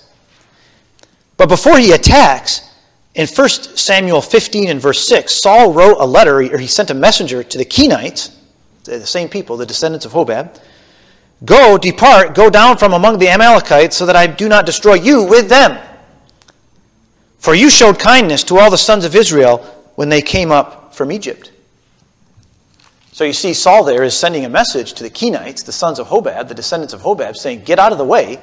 But 1.36 1.48
before 1.48 1.78
he 1.78 1.92
attacks, 1.92 2.68
in 3.14 3.26
1 3.26 3.48
Samuel 3.48 4.20
15 4.20 4.68
and 4.68 4.80
verse 4.80 5.06
6, 5.06 5.32
Saul 5.42 5.72
wrote 5.72 5.96
a 5.98 6.06
letter, 6.06 6.38
or 6.38 6.58
he 6.58 6.66
sent 6.66 6.90
a 6.90 6.94
messenger 6.94 7.42
to 7.42 7.58
the 7.58 7.64
Kenites, 7.64 8.34
the 8.84 9.06
same 9.06 9.28
people, 9.28 9.56
the 9.56 9.66
descendants 9.66 10.06
of 10.06 10.12
Hobab. 10.12 10.60
Go, 11.44 11.78
depart, 11.78 12.34
go 12.34 12.50
down 12.50 12.76
from 12.78 12.92
among 12.92 13.18
the 13.18 13.28
Amalekites, 13.28 13.96
so 13.96 14.06
that 14.06 14.16
I 14.16 14.26
do 14.26 14.48
not 14.48 14.66
destroy 14.66 14.94
you 14.94 15.24
with 15.24 15.48
them. 15.48 15.78
For 17.40 17.54
you 17.54 17.70
showed 17.70 17.98
kindness 17.98 18.44
to 18.44 18.58
all 18.58 18.70
the 18.70 18.78
sons 18.78 19.04
of 19.04 19.16
Israel 19.16 19.58
when 19.96 20.10
they 20.10 20.22
came 20.22 20.52
up 20.52 20.94
from 20.94 21.10
Egypt. 21.10 21.50
So 23.12 23.24
you 23.24 23.32
see, 23.32 23.54
Saul 23.54 23.84
there 23.84 24.02
is 24.02 24.16
sending 24.16 24.44
a 24.44 24.48
message 24.48 24.92
to 24.94 25.02
the 25.02 25.10
Kenites, 25.10 25.64
the 25.64 25.72
sons 25.72 25.98
of 25.98 26.06
Hobab, 26.06 26.48
the 26.48 26.54
descendants 26.54 26.94
of 26.94 27.00
Hobab, 27.00 27.36
saying, 27.36 27.64
Get 27.64 27.78
out 27.78 27.92
of 27.92 27.98
the 27.98 28.04
way, 28.04 28.38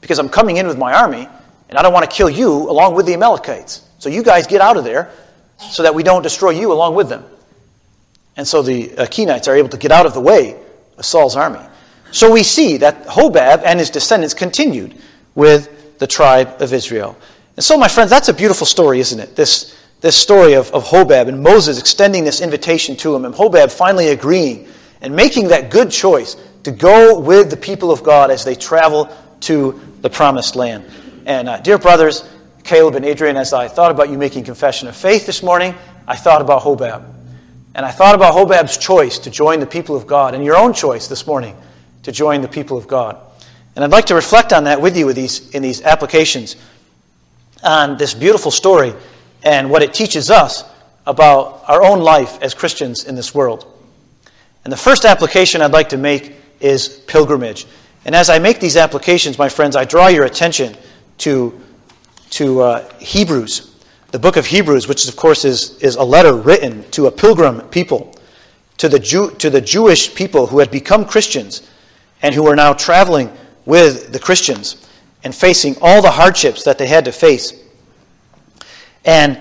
because 0.00 0.18
I'm 0.18 0.28
coming 0.28 0.56
in 0.56 0.66
with 0.66 0.78
my 0.78 0.92
army, 0.92 1.28
and 1.68 1.78
I 1.78 1.82
don't 1.82 1.92
want 1.92 2.10
to 2.10 2.14
kill 2.14 2.30
you 2.30 2.68
along 2.70 2.94
with 2.94 3.06
the 3.06 3.14
Amalekites. 3.14 3.86
So 3.98 4.08
you 4.08 4.22
guys 4.22 4.46
get 4.46 4.60
out 4.60 4.76
of 4.76 4.84
there 4.84 5.10
so 5.58 5.82
that 5.82 5.94
we 5.94 6.02
don't 6.02 6.22
destroy 6.22 6.50
you 6.50 6.72
along 6.72 6.94
with 6.94 7.08
them. 7.08 7.24
And 8.36 8.46
so 8.46 8.62
the 8.62 8.96
uh, 8.96 9.06
Kenites 9.06 9.48
are 9.48 9.56
able 9.56 9.68
to 9.70 9.76
get 9.76 9.92
out 9.92 10.06
of 10.06 10.14
the 10.14 10.20
way 10.20 10.58
of 10.96 11.04
Saul's 11.04 11.36
army. 11.36 11.64
So 12.12 12.32
we 12.32 12.42
see 12.42 12.78
that 12.78 13.06
Hobab 13.06 13.62
and 13.64 13.78
his 13.78 13.90
descendants 13.90 14.32
continued 14.32 14.94
with 15.34 15.98
the 15.98 16.06
tribe 16.06 16.62
of 16.62 16.72
Israel. 16.72 17.16
And 17.58 17.64
so, 17.64 17.76
my 17.76 17.88
friends, 17.88 18.08
that's 18.08 18.28
a 18.28 18.32
beautiful 18.32 18.68
story, 18.68 19.00
isn't 19.00 19.18
it? 19.18 19.34
This, 19.34 19.76
this 20.00 20.16
story 20.16 20.52
of, 20.52 20.70
of 20.70 20.84
Hobab 20.84 21.26
and 21.26 21.42
Moses 21.42 21.80
extending 21.80 22.22
this 22.22 22.40
invitation 22.40 22.94
to 22.98 23.16
him, 23.16 23.24
and 23.24 23.34
Hobab 23.34 23.72
finally 23.72 24.10
agreeing 24.10 24.68
and 25.00 25.12
making 25.12 25.48
that 25.48 25.68
good 25.68 25.90
choice 25.90 26.36
to 26.62 26.70
go 26.70 27.18
with 27.18 27.50
the 27.50 27.56
people 27.56 27.90
of 27.90 28.04
God 28.04 28.30
as 28.30 28.44
they 28.44 28.54
travel 28.54 29.12
to 29.40 29.80
the 30.02 30.08
promised 30.08 30.54
land. 30.54 30.84
And, 31.26 31.48
uh, 31.48 31.58
dear 31.58 31.78
brothers, 31.78 32.22
Caleb 32.62 32.94
and 32.94 33.04
Adrian, 33.04 33.36
as 33.36 33.52
I 33.52 33.66
thought 33.66 33.90
about 33.90 34.08
you 34.08 34.18
making 34.18 34.44
confession 34.44 34.86
of 34.86 34.94
faith 34.94 35.26
this 35.26 35.42
morning, 35.42 35.74
I 36.06 36.14
thought 36.14 36.40
about 36.40 36.62
Hobab. 36.62 37.12
And 37.74 37.84
I 37.84 37.90
thought 37.90 38.14
about 38.14 38.34
Hobab's 38.34 38.78
choice 38.78 39.18
to 39.18 39.30
join 39.30 39.58
the 39.58 39.66
people 39.66 39.96
of 39.96 40.06
God 40.06 40.36
and 40.36 40.44
your 40.44 40.56
own 40.56 40.72
choice 40.72 41.08
this 41.08 41.26
morning 41.26 41.56
to 42.04 42.12
join 42.12 42.40
the 42.40 42.46
people 42.46 42.78
of 42.78 42.86
God. 42.86 43.20
And 43.74 43.84
I'd 43.84 43.90
like 43.90 44.06
to 44.06 44.14
reflect 44.14 44.52
on 44.52 44.62
that 44.64 44.80
with 44.80 44.96
you 44.96 45.12
these, 45.12 45.50
in 45.50 45.62
these 45.62 45.82
applications 45.82 46.54
on 47.62 47.96
this 47.96 48.14
beautiful 48.14 48.50
story 48.50 48.94
and 49.42 49.70
what 49.70 49.82
it 49.82 49.94
teaches 49.94 50.30
us 50.30 50.64
about 51.06 51.64
our 51.68 51.82
own 51.82 52.00
life 52.00 52.38
as 52.42 52.54
Christians 52.54 53.04
in 53.04 53.14
this 53.14 53.34
world. 53.34 53.66
And 54.64 54.72
the 54.72 54.76
first 54.76 55.04
application 55.04 55.62
I'd 55.62 55.72
like 55.72 55.88
to 55.90 55.96
make 55.96 56.34
is 56.60 56.88
pilgrimage. 57.06 57.66
And 58.04 58.14
as 58.14 58.30
I 58.30 58.38
make 58.38 58.60
these 58.60 58.76
applications, 58.76 59.38
my 59.38 59.48
friends, 59.48 59.76
I 59.76 59.84
draw 59.84 60.08
your 60.08 60.24
attention 60.24 60.76
to 61.18 61.58
to 62.30 62.60
uh, 62.60 62.88
Hebrews, 62.98 63.74
the 64.10 64.18
book 64.18 64.36
of 64.36 64.46
Hebrews, 64.46 64.88
which 64.88 65.08
of 65.08 65.16
course 65.16 65.44
is, 65.44 65.78
is 65.78 65.96
a 65.96 66.02
letter 66.02 66.34
written 66.34 66.88
to 66.90 67.06
a 67.06 67.10
pilgrim 67.10 67.62
people, 67.68 68.14
to 68.78 68.88
the, 68.88 68.98
Jew, 68.98 69.30
to 69.38 69.50
the 69.50 69.60
Jewish 69.60 70.14
people 70.14 70.46
who 70.46 70.58
had 70.58 70.70
become 70.70 71.04
Christians 71.04 71.68
and 72.22 72.34
who 72.34 72.46
are 72.46 72.56
now 72.56 72.72
traveling 72.72 73.30
with 73.64 74.12
the 74.12 74.18
Christians 74.18 74.87
and 75.28 75.34
facing 75.34 75.76
all 75.82 76.00
the 76.00 76.10
hardships 76.10 76.64
that 76.64 76.78
they 76.78 76.86
had 76.86 77.04
to 77.04 77.12
face. 77.12 77.52
And 79.04 79.38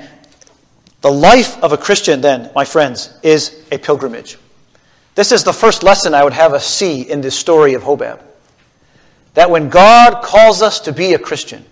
the 0.99 1.09
life 1.09 1.57
of 1.63 1.71
a 1.71 1.77
Christian, 1.77 2.19
then, 2.19 2.51
my 2.53 2.65
friends, 2.65 3.17
is 3.23 3.63
a 3.71 3.77
pilgrimage. 3.77 4.37
This 5.15 5.31
is 5.31 5.45
the 5.45 5.53
first 5.53 5.83
lesson 5.83 6.13
I 6.13 6.25
would 6.25 6.33
have 6.33 6.53
us 6.53 6.67
see 6.67 7.09
in 7.09 7.21
this 7.21 7.39
story 7.39 7.73
of 7.73 7.83
Hobab. 7.83 8.21
That 9.35 9.49
when 9.49 9.69
God 9.69 10.21
calls 10.21 10.61
us 10.61 10.81
to 10.81 10.91
be 10.91 11.13
a 11.13 11.19
Christian, 11.19 11.63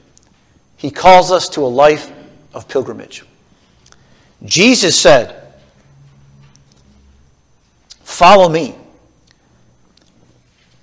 he 0.77 0.91
calls 0.91 1.29
us 1.29 1.49
to 1.49 1.65
a 1.65 1.67
life 1.67 2.09
of 2.53 2.69
pilgrimage. 2.69 3.25
Jesus 4.45 4.97
said, 4.97 5.43
Follow 8.05 8.47
me. 8.47 8.75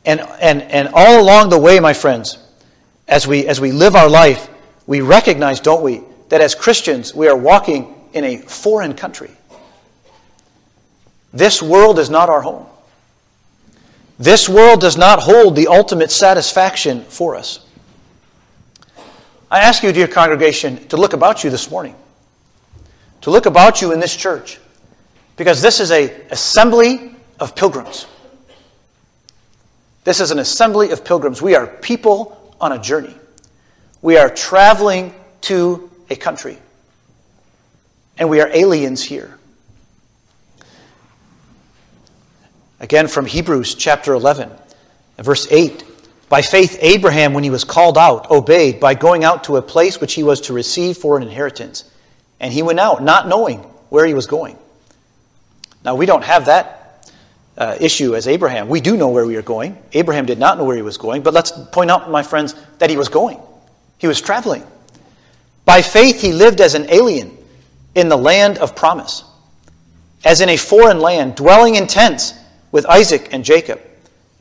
And, 0.04 0.20
and, 0.20 0.60
and 0.60 0.90
all 0.92 1.18
along 1.18 1.48
the 1.48 1.58
way, 1.58 1.80
my 1.80 1.94
friends, 1.94 2.36
as 3.12 3.26
we, 3.26 3.46
as 3.46 3.60
we 3.60 3.72
live 3.72 3.94
our 3.94 4.08
life, 4.08 4.48
we 4.86 5.02
recognize, 5.02 5.60
don't 5.60 5.82
we, 5.82 6.00
that 6.30 6.40
as 6.40 6.54
Christians, 6.54 7.14
we 7.14 7.28
are 7.28 7.36
walking 7.36 7.94
in 8.14 8.24
a 8.24 8.38
foreign 8.38 8.94
country. 8.94 9.30
This 11.30 11.62
world 11.62 11.98
is 11.98 12.08
not 12.08 12.30
our 12.30 12.40
home. 12.40 12.66
This 14.18 14.48
world 14.48 14.80
does 14.80 14.96
not 14.96 15.20
hold 15.20 15.56
the 15.56 15.66
ultimate 15.66 16.10
satisfaction 16.10 17.04
for 17.04 17.36
us. 17.36 17.66
I 19.50 19.60
ask 19.60 19.82
you, 19.82 19.92
dear 19.92 20.08
congregation, 20.08 20.88
to 20.88 20.96
look 20.96 21.12
about 21.12 21.44
you 21.44 21.50
this 21.50 21.70
morning, 21.70 21.94
to 23.20 23.30
look 23.30 23.44
about 23.44 23.82
you 23.82 23.92
in 23.92 24.00
this 24.00 24.16
church, 24.16 24.58
because 25.36 25.60
this 25.60 25.80
is 25.80 25.90
a 25.90 26.08
assembly 26.30 27.14
of 27.38 27.54
pilgrims. 27.54 28.06
This 30.04 30.20
is 30.20 30.30
an 30.30 30.38
assembly 30.38 30.92
of 30.92 31.04
pilgrims. 31.04 31.42
We 31.42 31.54
are 31.54 31.66
people 31.66 32.38
on 32.62 32.72
a 32.72 32.78
journey. 32.78 33.14
We 34.00 34.16
are 34.16 34.30
traveling 34.30 35.12
to 35.42 35.90
a 36.08 36.16
country. 36.16 36.56
And 38.16 38.30
we 38.30 38.40
are 38.40 38.48
aliens 38.48 39.02
here. 39.02 39.36
Again, 42.80 43.08
from 43.08 43.26
Hebrews 43.26 43.74
chapter 43.74 44.14
11, 44.14 44.50
verse 45.18 45.46
8. 45.50 45.84
By 46.28 46.40
faith, 46.40 46.78
Abraham, 46.80 47.34
when 47.34 47.44
he 47.44 47.50
was 47.50 47.64
called 47.64 47.98
out, 47.98 48.30
obeyed 48.30 48.80
by 48.80 48.94
going 48.94 49.22
out 49.22 49.44
to 49.44 49.56
a 49.56 49.62
place 49.62 50.00
which 50.00 50.14
he 50.14 50.22
was 50.22 50.40
to 50.42 50.52
receive 50.52 50.96
for 50.96 51.16
an 51.16 51.22
inheritance. 51.22 51.84
And 52.40 52.52
he 52.52 52.62
went 52.62 52.80
out, 52.80 53.02
not 53.02 53.28
knowing 53.28 53.58
where 53.90 54.06
he 54.06 54.14
was 54.14 54.26
going. 54.26 54.56
Now, 55.84 55.94
we 55.94 56.06
don't 56.06 56.24
have 56.24 56.46
that 56.46 56.81
uh, 57.56 57.76
issue 57.80 58.14
as 58.14 58.26
Abraham. 58.28 58.68
We 58.68 58.80
do 58.80 58.96
know 58.96 59.08
where 59.08 59.26
we 59.26 59.36
are 59.36 59.42
going. 59.42 59.76
Abraham 59.92 60.26
did 60.26 60.38
not 60.38 60.58
know 60.58 60.64
where 60.64 60.76
he 60.76 60.82
was 60.82 60.96
going, 60.96 61.22
but 61.22 61.34
let's 61.34 61.52
point 61.70 61.90
out, 61.90 62.10
my 62.10 62.22
friends, 62.22 62.54
that 62.78 62.90
he 62.90 62.96
was 62.96 63.08
going. 63.08 63.40
He 63.98 64.06
was 64.06 64.20
traveling. 64.20 64.64
By 65.64 65.82
faith, 65.82 66.20
he 66.20 66.32
lived 66.32 66.60
as 66.60 66.74
an 66.74 66.86
alien 66.90 67.36
in 67.94 68.08
the 68.08 68.16
land 68.16 68.58
of 68.58 68.74
promise, 68.74 69.24
as 70.24 70.40
in 70.40 70.48
a 70.48 70.56
foreign 70.56 71.00
land, 71.00 71.36
dwelling 71.36 71.76
in 71.76 71.86
tents 71.86 72.34
with 72.72 72.86
Isaac 72.86 73.28
and 73.32 73.44
Jacob, 73.44 73.80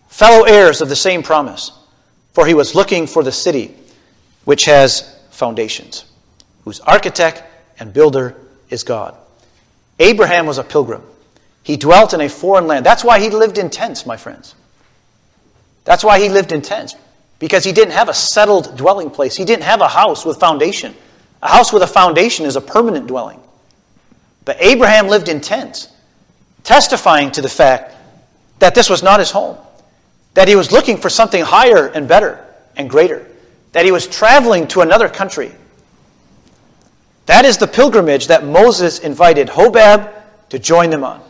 fellow 0.07 0.45
heirs 0.45 0.81
of 0.81 0.89
the 0.89 0.95
same 0.95 1.21
promise. 1.21 1.71
For 2.33 2.45
he 2.45 2.53
was 2.53 2.75
looking 2.75 3.07
for 3.07 3.23
the 3.23 3.31
city 3.31 3.75
which 4.45 4.65
has 4.65 5.19
foundations, 5.31 6.05
whose 6.63 6.79
architect 6.79 7.43
and 7.79 7.93
builder 7.93 8.35
is 8.69 8.83
God. 8.83 9.15
Abraham 9.99 10.45
was 10.45 10.57
a 10.57 10.63
pilgrim. 10.63 11.03
He 11.63 11.77
dwelt 11.77 12.13
in 12.13 12.21
a 12.21 12.29
foreign 12.29 12.67
land. 12.67 12.85
That's 12.85 13.03
why 13.03 13.19
he 13.19 13.29
lived 13.29 13.57
in 13.57 13.69
tents, 13.69 14.05
my 14.05 14.17
friends. 14.17 14.55
That's 15.83 16.03
why 16.03 16.19
he 16.19 16.29
lived 16.29 16.51
in 16.51 16.61
tents, 16.61 16.95
because 17.39 17.63
he 17.63 17.71
didn't 17.71 17.93
have 17.93 18.09
a 18.09 18.13
settled 18.13 18.77
dwelling 18.77 19.09
place. 19.09 19.35
He 19.35 19.45
didn't 19.45 19.63
have 19.63 19.81
a 19.81 19.87
house 19.87 20.25
with 20.25 20.39
foundation. 20.39 20.95
A 21.41 21.47
house 21.47 21.73
with 21.73 21.83
a 21.83 21.87
foundation 21.87 22.45
is 22.45 22.55
a 22.55 22.61
permanent 22.61 23.07
dwelling. 23.07 23.39
But 24.45 24.57
Abraham 24.59 25.07
lived 25.07 25.29
in 25.29 25.41
tents, 25.41 25.87
testifying 26.63 27.31
to 27.31 27.41
the 27.41 27.49
fact 27.49 27.95
that 28.59 28.75
this 28.75 28.89
was 28.89 29.01
not 29.01 29.19
his 29.19 29.31
home 29.31 29.57
that 30.33 30.47
he 30.47 30.55
was 30.55 30.71
looking 30.71 30.97
for 30.97 31.09
something 31.09 31.43
higher 31.43 31.87
and 31.87 32.07
better 32.07 32.45
and 32.75 32.89
greater, 32.89 33.25
that 33.73 33.85
he 33.85 33.91
was 33.91 34.07
traveling 34.07 34.67
to 34.67 34.81
another 34.81 35.09
country. 35.09 35.51
That 37.25 37.45
is 37.45 37.57
the 37.57 37.67
pilgrimage 37.67 38.27
that 38.27 38.45
Moses 38.45 38.99
invited 38.99 39.47
Hobab 39.47 40.11
to 40.49 40.59
join 40.59 40.89
them 40.89 41.03
on. 41.03 41.21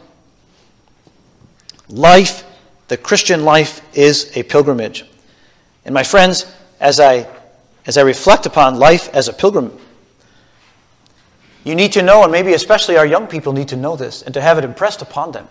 Life, 1.92 2.44
the 2.88 2.98
Christian 2.98 3.44
life, 3.44 3.82
is 3.96 4.36
a 4.36 4.44
pilgrimage. 4.44 5.06
And 5.86 5.94
my 5.94 6.04
friends, 6.04 6.46
as 6.80 7.00
I, 7.00 7.28
as 7.86 7.98
I 7.98 8.02
reflect 8.02 8.46
upon 8.46 8.78
life 8.78 9.10
as 9.14 9.28
a 9.28 9.34
pilgrim, 9.34 9.78
you 11.64 11.76
need 11.76 11.92
to 11.94 12.02
know, 12.02 12.24
and 12.24 12.32
maybe 12.32 12.54
especially 12.54 12.98
our 12.98 13.06
young 13.06 13.28
people 13.28 13.54
need 13.54 13.68
to 13.70 13.76
know 13.76 13.96
this 13.96 14.22
and 14.24 14.34
to 14.34 14.42
have 14.42 14.58
it 14.58 14.64
impressed 14.64 15.02
upon 15.02 15.32
them 15.32 15.48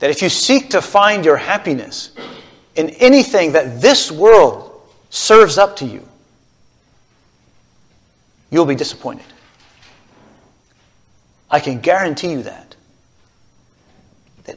that 0.00 0.10
if 0.10 0.22
you 0.22 0.28
seek 0.28 0.70
to 0.70 0.82
find 0.82 1.24
your 1.24 1.36
happiness 1.36 2.10
in 2.74 2.90
anything 2.90 3.52
that 3.52 3.80
this 3.80 4.10
world 4.10 4.82
serves 5.10 5.58
up 5.58 5.76
to 5.76 5.86
you, 5.86 6.06
you'll 8.50 8.66
be 8.66 8.74
disappointed. 8.74 9.26
I 11.50 11.60
can 11.60 11.80
guarantee 11.80 12.32
you 12.32 12.42
that. 12.42 12.69
That 12.69 12.69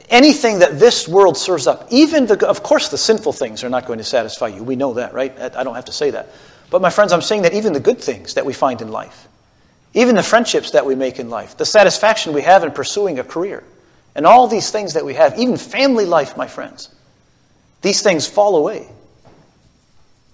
anything 0.08 0.60
that 0.60 0.78
this 0.78 1.06
world 1.06 1.36
serves 1.36 1.66
up, 1.66 1.86
even 1.90 2.26
the, 2.26 2.46
of 2.48 2.62
course, 2.62 2.88
the 2.88 2.98
sinful 2.98 3.32
things 3.32 3.62
are 3.62 3.68
not 3.68 3.86
going 3.86 3.98
to 3.98 4.04
satisfy 4.04 4.48
you. 4.48 4.62
We 4.62 4.76
know 4.76 4.94
that, 4.94 5.12
right? 5.12 5.38
I 5.38 5.62
don't 5.62 5.74
have 5.74 5.84
to 5.86 5.92
say 5.92 6.10
that. 6.10 6.30
But 6.70 6.80
my 6.82 6.90
friends, 6.90 7.12
I'm 7.12 7.22
saying 7.22 7.42
that 7.42 7.54
even 7.54 7.72
the 7.72 7.80
good 7.80 8.00
things 8.00 8.34
that 8.34 8.46
we 8.46 8.52
find 8.52 8.80
in 8.80 8.90
life, 8.90 9.28
even 9.92 10.16
the 10.16 10.22
friendships 10.22 10.72
that 10.72 10.86
we 10.86 10.94
make 10.94 11.18
in 11.18 11.30
life, 11.30 11.56
the 11.56 11.66
satisfaction 11.66 12.32
we 12.32 12.42
have 12.42 12.64
in 12.64 12.72
pursuing 12.72 13.18
a 13.18 13.24
career, 13.24 13.62
and 14.14 14.26
all 14.26 14.48
these 14.48 14.70
things 14.70 14.94
that 14.94 15.04
we 15.04 15.14
have, 15.14 15.38
even 15.38 15.56
family 15.56 16.06
life, 16.06 16.36
my 16.36 16.46
friends, 16.46 16.88
these 17.82 18.02
things 18.02 18.26
fall 18.26 18.56
away. 18.56 18.88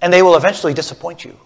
And 0.01 0.13
they 0.13 0.23
will 0.23 0.37
eventually 0.37 0.73
disappoint 0.73 1.25
you. 1.25 1.37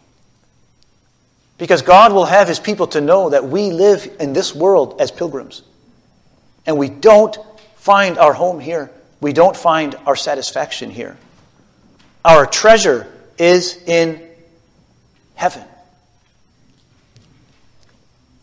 Because 1.58 1.82
God 1.82 2.12
will 2.12 2.24
have 2.24 2.48
his 2.48 2.58
people 2.58 2.88
to 2.88 3.00
know 3.00 3.30
that 3.30 3.44
we 3.44 3.70
live 3.70 4.16
in 4.20 4.32
this 4.32 4.54
world 4.54 5.00
as 5.00 5.10
pilgrims. 5.10 5.62
And 6.66 6.78
we 6.78 6.88
don't 6.88 7.36
find 7.84 8.16
our 8.16 8.32
home 8.32 8.60
here. 8.60 8.90
We 9.20 9.34
don't 9.34 9.54
find 9.54 9.94
our 10.06 10.16
satisfaction 10.16 10.88
here. 10.88 11.18
Our 12.24 12.46
treasure 12.46 13.06
is 13.36 13.76
in 13.76 14.26
heaven. 15.34 15.62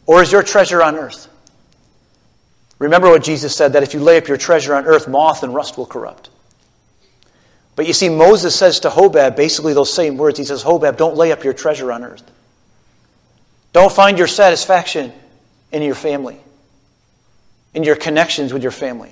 Or 0.06 0.22
is 0.22 0.32
your 0.32 0.44
treasure 0.44 0.84
on 0.84 0.96
earth? 0.96 1.28
Remember 2.78 3.10
what 3.10 3.24
Jesus 3.24 3.56
said 3.56 3.74
that 3.74 3.82
if 3.82 3.96
you 3.96 4.00
lay 4.00 4.18
up 4.18 4.28
your 4.28 4.38
treasure 4.38 4.76
on 4.76 4.86
earth, 4.86 5.08
moth 5.08 5.42
and 5.42 5.56
rust 5.56 5.76
will 5.76 5.88
corrupt. 5.88 6.30
But 7.76 7.88
you 7.88 7.94
see, 7.94 8.10
Moses 8.10 8.56
says 8.56 8.82
to 8.82 8.90
Hobab 8.90 9.36
basically 9.36 9.74
those 9.74 9.92
same 9.92 10.18
words. 10.18 10.38
He 10.38 10.46
says, 10.46 10.64
Hobab, 10.64 10.98
don't 10.98 11.16
lay 11.16 11.32
up 11.32 11.44
your 11.44 11.54
treasure 11.54 11.92
on 11.92 12.04
earth. 12.04 12.30
Don't 13.74 13.92
find 13.92 14.20
your 14.20 14.28
satisfaction 14.28 15.12
in 15.72 15.82
your 15.82 15.96
family, 15.96 16.40
in 17.74 17.82
your 17.82 17.96
connections 17.96 18.54
with 18.54 18.62
your 18.62 18.72
family. 18.72 19.12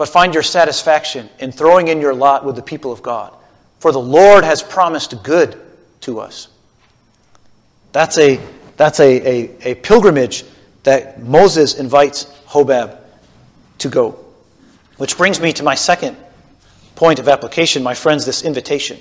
But 0.00 0.08
find 0.08 0.32
your 0.32 0.42
satisfaction 0.42 1.28
in 1.40 1.52
throwing 1.52 1.88
in 1.88 2.00
your 2.00 2.14
lot 2.14 2.42
with 2.42 2.56
the 2.56 2.62
people 2.62 2.90
of 2.90 3.02
God. 3.02 3.34
For 3.80 3.92
the 3.92 4.00
Lord 4.00 4.44
has 4.44 4.62
promised 4.62 5.22
good 5.22 5.60
to 6.00 6.20
us. 6.20 6.48
That's 7.92 8.16
a, 8.16 8.40
that's 8.78 8.98
a, 8.98 9.04
a, 9.04 9.72
a 9.72 9.74
pilgrimage 9.74 10.46
that 10.84 11.22
Moses 11.22 11.74
invites 11.74 12.24
Hobab 12.46 12.96
to 13.76 13.90
go. 13.90 14.24
Which 14.96 15.18
brings 15.18 15.38
me 15.38 15.52
to 15.52 15.62
my 15.62 15.74
second 15.74 16.16
point 16.94 17.18
of 17.18 17.28
application, 17.28 17.82
my 17.82 17.92
friends, 17.92 18.24
this 18.24 18.42
invitation. 18.42 18.98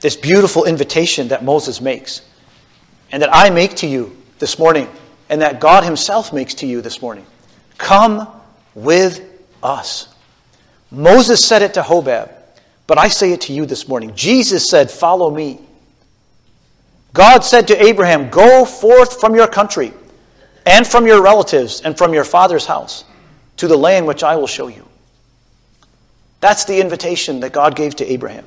This 0.00 0.16
beautiful 0.16 0.64
invitation 0.64 1.28
that 1.28 1.44
Moses 1.44 1.80
makes, 1.80 2.22
and 3.12 3.22
that 3.22 3.32
I 3.32 3.50
make 3.50 3.76
to 3.76 3.86
you 3.86 4.16
this 4.40 4.58
morning, 4.58 4.88
and 5.28 5.42
that 5.42 5.60
God 5.60 5.84
Himself 5.84 6.32
makes 6.32 6.54
to 6.54 6.66
you 6.66 6.80
this 6.80 7.00
morning. 7.00 7.24
Come 7.78 8.26
with 8.74 9.25
us. 9.66 10.08
Moses 10.90 11.44
said 11.44 11.62
it 11.62 11.74
to 11.74 11.82
Hobab, 11.82 12.30
but 12.86 12.98
I 12.98 13.08
say 13.08 13.32
it 13.32 13.42
to 13.42 13.52
you 13.52 13.66
this 13.66 13.88
morning. 13.88 14.14
Jesus 14.14 14.68
said, 14.68 14.90
Follow 14.90 15.30
me. 15.30 15.60
God 17.12 17.40
said 17.40 17.68
to 17.68 17.82
Abraham, 17.82 18.30
Go 18.30 18.64
forth 18.64 19.20
from 19.20 19.34
your 19.34 19.48
country 19.48 19.92
and 20.64 20.86
from 20.86 21.06
your 21.06 21.22
relatives 21.22 21.80
and 21.80 21.96
from 21.96 22.14
your 22.14 22.24
father's 22.24 22.66
house 22.66 23.04
to 23.56 23.66
the 23.68 23.76
land 23.76 24.06
which 24.06 24.22
I 24.22 24.36
will 24.36 24.46
show 24.46 24.68
you. 24.68 24.86
That's 26.40 26.64
the 26.64 26.80
invitation 26.80 27.40
that 27.40 27.52
God 27.52 27.74
gave 27.74 27.96
to 27.96 28.12
Abraham. 28.12 28.44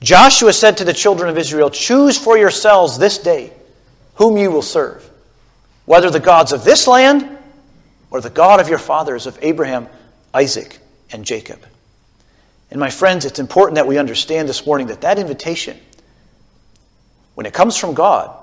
Joshua 0.00 0.52
said 0.52 0.78
to 0.78 0.84
the 0.84 0.92
children 0.92 1.28
of 1.28 1.38
Israel, 1.38 1.70
Choose 1.70 2.18
for 2.18 2.38
yourselves 2.38 2.98
this 2.98 3.18
day 3.18 3.52
whom 4.14 4.36
you 4.36 4.50
will 4.50 4.62
serve, 4.62 5.08
whether 5.84 6.10
the 6.10 6.20
gods 6.20 6.52
of 6.52 6.64
this 6.64 6.86
land 6.86 7.38
or 8.10 8.20
the 8.20 8.30
God 8.30 8.60
of 8.60 8.68
your 8.68 8.78
fathers, 8.78 9.26
of 9.26 9.38
Abraham, 9.42 9.88
Isaac, 10.34 10.78
and 11.12 11.24
Jacob. 11.24 11.60
And 12.70 12.80
my 12.80 12.90
friends, 12.90 13.24
it's 13.24 13.38
important 13.38 13.74
that 13.76 13.86
we 13.86 13.98
understand 13.98 14.48
this 14.48 14.64
morning 14.64 14.86
that 14.86 15.02
that 15.02 15.18
invitation, 15.18 15.78
when 17.34 17.46
it 17.46 17.52
comes 17.52 17.76
from 17.76 17.94
God, 17.94 18.34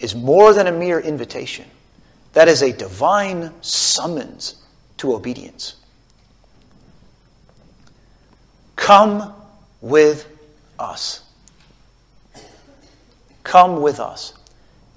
is 0.00 0.14
more 0.14 0.52
than 0.52 0.66
a 0.66 0.72
mere 0.72 0.98
invitation. 0.98 1.66
That 2.32 2.48
is 2.48 2.62
a 2.62 2.72
divine 2.72 3.52
summons 3.60 4.56
to 4.98 5.14
obedience. 5.14 5.76
Come 8.76 9.34
with 9.80 10.26
us. 10.78 11.22
Come 13.44 13.82
with 13.82 14.00
us. 14.00 14.32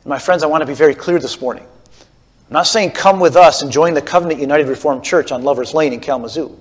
And 0.03 0.09
my 0.09 0.19
friends, 0.19 0.41
I 0.43 0.47
want 0.47 0.61
to 0.61 0.65
be 0.65 0.73
very 0.73 0.95
clear 0.95 1.19
this 1.19 1.39
morning. 1.39 1.67
I'm 2.53 2.59
not 2.59 2.67
saying 2.67 2.91
come 2.91 3.19
with 3.19 3.35
us 3.35 3.63
and 3.63 3.71
join 3.71 3.95
the 3.95 4.01
Covenant 4.03 4.39
United 4.39 4.67
Reformed 4.67 5.03
Church 5.03 5.31
on 5.31 5.41
Lover's 5.41 5.73
Lane 5.73 5.91
in 5.91 5.99
Kalamazoo. 5.99 6.55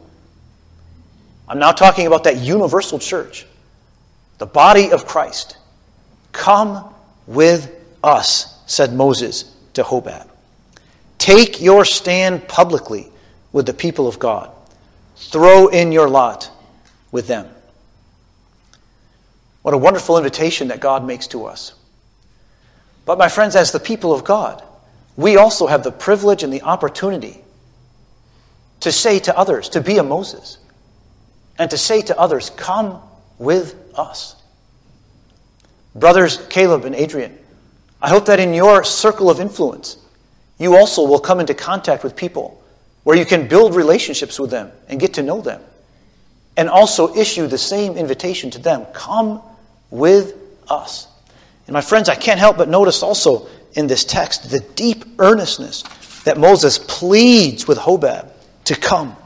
I'm 1.46 1.58
now 1.58 1.72
talking 1.72 2.06
about 2.06 2.24
that 2.24 2.38
universal 2.38 2.98
church, 2.98 3.44
the 4.38 4.46
body 4.46 4.90
of 4.90 5.04
Christ. 5.04 5.58
Come 6.32 6.94
with 7.26 7.78
us, 8.02 8.58
said 8.64 8.94
Moses 8.94 9.54
to 9.74 9.82
Hobab. 9.82 10.30
Take 11.18 11.60
your 11.60 11.84
stand 11.84 12.48
publicly 12.48 13.12
with 13.52 13.66
the 13.66 13.74
people 13.74 14.08
of 14.08 14.18
God. 14.18 14.50
Throw 15.16 15.68
in 15.68 15.92
your 15.92 16.08
lot 16.08 16.50
with 17.10 17.26
them. 17.26 17.46
What 19.60 19.74
a 19.74 19.78
wonderful 19.78 20.16
invitation 20.16 20.68
that 20.68 20.80
God 20.80 21.04
makes 21.04 21.26
to 21.26 21.44
us. 21.44 21.74
But, 23.04 23.18
my 23.18 23.28
friends, 23.28 23.56
as 23.56 23.72
the 23.72 23.78
people 23.78 24.14
of 24.14 24.24
God, 24.24 24.64
we 25.16 25.36
also 25.36 25.66
have 25.66 25.82
the 25.82 25.92
privilege 25.92 26.42
and 26.42 26.52
the 26.52 26.62
opportunity 26.62 27.42
to 28.80 28.90
say 28.90 29.18
to 29.20 29.36
others, 29.36 29.68
to 29.70 29.80
be 29.80 29.98
a 29.98 30.02
Moses, 30.02 30.58
and 31.58 31.70
to 31.70 31.78
say 31.78 32.02
to 32.02 32.18
others, 32.18 32.50
Come 32.50 33.00
with 33.38 33.74
us. 33.94 34.36
Brothers 35.94 36.38
Caleb 36.48 36.84
and 36.84 36.94
Adrian, 36.94 37.36
I 38.00 38.08
hope 38.08 38.26
that 38.26 38.40
in 38.40 38.54
your 38.54 38.82
circle 38.82 39.30
of 39.30 39.40
influence, 39.40 39.98
you 40.58 40.76
also 40.76 41.06
will 41.06 41.20
come 41.20 41.40
into 41.40 41.54
contact 41.54 42.02
with 42.02 42.16
people 42.16 42.62
where 43.04 43.16
you 43.16 43.24
can 43.24 43.48
build 43.48 43.74
relationships 43.74 44.38
with 44.38 44.50
them 44.50 44.70
and 44.88 44.98
get 44.98 45.14
to 45.14 45.22
know 45.22 45.40
them. 45.40 45.60
And 46.56 46.68
also 46.68 47.14
issue 47.14 47.46
the 47.46 47.58
same 47.58 47.96
invitation 47.96 48.50
to 48.52 48.58
them 48.58 48.86
come 48.92 49.42
with 49.90 50.34
us. 50.68 51.06
And 51.66 51.74
my 51.74 51.80
friends, 51.80 52.08
I 52.08 52.14
can't 52.14 52.38
help 52.38 52.56
but 52.56 52.68
notice 52.68 53.02
also 53.02 53.48
in 53.74 53.86
this 53.86 54.04
text 54.04 54.50
the 54.50 54.60
deep 54.60 55.04
earnestness 55.18 55.82
that 56.24 56.38
Moses 56.38 56.78
pleads 56.78 57.66
with 57.66 57.78
Hobab 57.78 58.30
to 58.64 58.76
come. 58.76 59.16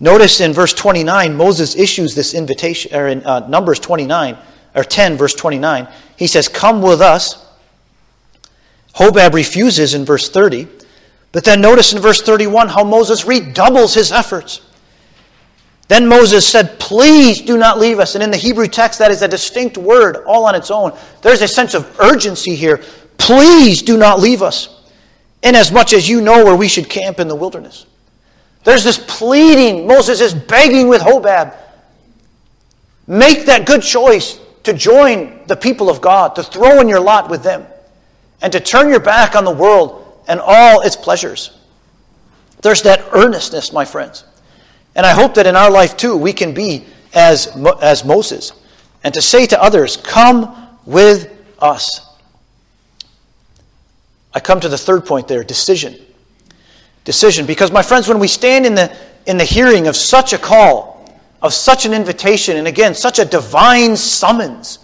Notice 0.00 0.40
in 0.40 0.52
verse 0.52 0.74
29, 0.74 1.36
Moses 1.36 1.76
issues 1.76 2.14
this 2.14 2.34
invitation, 2.34 2.94
or 2.94 3.08
in 3.08 3.24
uh, 3.24 3.46
Numbers 3.48 3.78
29, 3.78 4.36
or 4.74 4.84
10, 4.84 5.16
verse 5.16 5.34
29, 5.34 5.88
he 6.16 6.26
says, 6.26 6.48
Come 6.48 6.82
with 6.82 7.00
us. 7.00 7.46
Hobab 8.94 9.34
refuses 9.34 9.94
in 9.94 10.04
verse 10.04 10.28
30. 10.28 10.68
But 11.32 11.44
then 11.44 11.60
notice 11.60 11.92
in 11.92 12.00
verse 12.00 12.22
31 12.22 12.68
how 12.68 12.84
Moses 12.84 13.24
redoubles 13.24 13.94
his 13.94 14.12
efforts. 14.12 14.60
Then 15.88 16.06
Moses 16.06 16.46
said, 16.46 16.78
Please 16.78 17.40
do 17.40 17.58
not 17.58 17.78
leave 17.78 17.98
us. 17.98 18.14
And 18.14 18.22
in 18.22 18.30
the 18.30 18.36
Hebrew 18.36 18.68
text, 18.68 18.98
that 19.00 19.10
is 19.10 19.22
a 19.22 19.28
distinct 19.28 19.76
word 19.76 20.18
all 20.26 20.46
on 20.46 20.54
its 20.54 20.70
own. 20.70 20.96
There's 21.22 21.42
a 21.42 21.48
sense 21.48 21.74
of 21.74 21.98
urgency 22.00 22.54
here. 22.54 22.82
Please 23.18 23.82
do 23.82 23.96
not 23.96 24.20
leave 24.20 24.42
us, 24.42 24.90
inasmuch 25.42 25.92
as 25.92 26.08
you 26.08 26.20
know 26.20 26.44
where 26.44 26.56
we 26.56 26.68
should 26.68 26.88
camp 26.88 27.20
in 27.20 27.28
the 27.28 27.34
wilderness. 27.34 27.86
There's 28.64 28.84
this 28.84 28.98
pleading. 29.06 29.86
Moses 29.86 30.20
is 30.20 30.34
begging 30.34 30.88
with 30.88 31.02
Hobab. 31.02 31.54
Make 33.06 33.46
that 33.46 33.66
good 33.66 33.82
choice 33.82 34.40
to 34.62 34.72
join 34.72 35.40
the 35.46 35.56
people 35.56 35.90
of 35.90 36.00
God, 36.00 36.34
to 36.36 36.42
throw 36.42 36.80
in 36.80 36.88
your 36.88 37.00
lot 37.00 37.28
with 37.28 37.42
them, 37.42 37.66
and 38.40 38.52
to 38.52 38.60
turn 38.60 38.88
your 38.88 39.00
back 39.00 39.36
on 39.36 39.44
the 39.44 39.50
world 39.50 40.22
and 40.26 40.40
all 40.40 40.80
its 40.80 40.96
pleasures. 40.96 41.58
There's 42.62 42.82
that 42.82 43.04
earnestness, 43.12 43.72
my 43.72 43.84
friends. 43.84 44.24
And 44.96 45.04
I 45.04 45.12
hope 45.12 45.34
that 45.34 45.46
in 45.46 45.56
our 45.56 45.70
life 45.70 45.96
too, 45.96 46.16
we 46.16 46.32
can 46.32 46.54
be 46.54 46.86
as, 47.12 47.54
as 47.82 48.04
Moses 48.04 48.52
and 49.04 49.12
to 49.12 49.20
say 49.20 49.46
to 49.46 49.62
others, 49.62 49.98
Come 49.98 50.68
with 50.86 51.30
us. 51.58 52.00
I 54.34 54.40
come 54.40 54.60
to 54.60 54.68
the 54.68 54.78
third 54.78 55.06
point 55.06 55.28
there 55.28 55.44
decision. 55.44 55.94
Decision. 57.04 57.46
Because, 57.46 57.70
my 57.70 57.82
friends, 57.82 58.08
when 58.08 58.18
we 58.18 58.28
stand 58.28 58.66
in 58.66 58.74
the, 58.74 58.94
in 59.26 59.36
the 59.36 59.44
hearing 59.44 59.86
of 59.86 59.94
such 59.94 60.32
a 60.32 60.38
call, 60.38 60.92
of 61.40 61.52
such 61.52 61.86
an 61.86 61.94
invitation, 61.94 62.56
and 62.56 62.66
again, 62.66 62.94
such 62.94 63.18
a 63.18 63.24
divine 63.24 63.96
summons, 63.96 64.78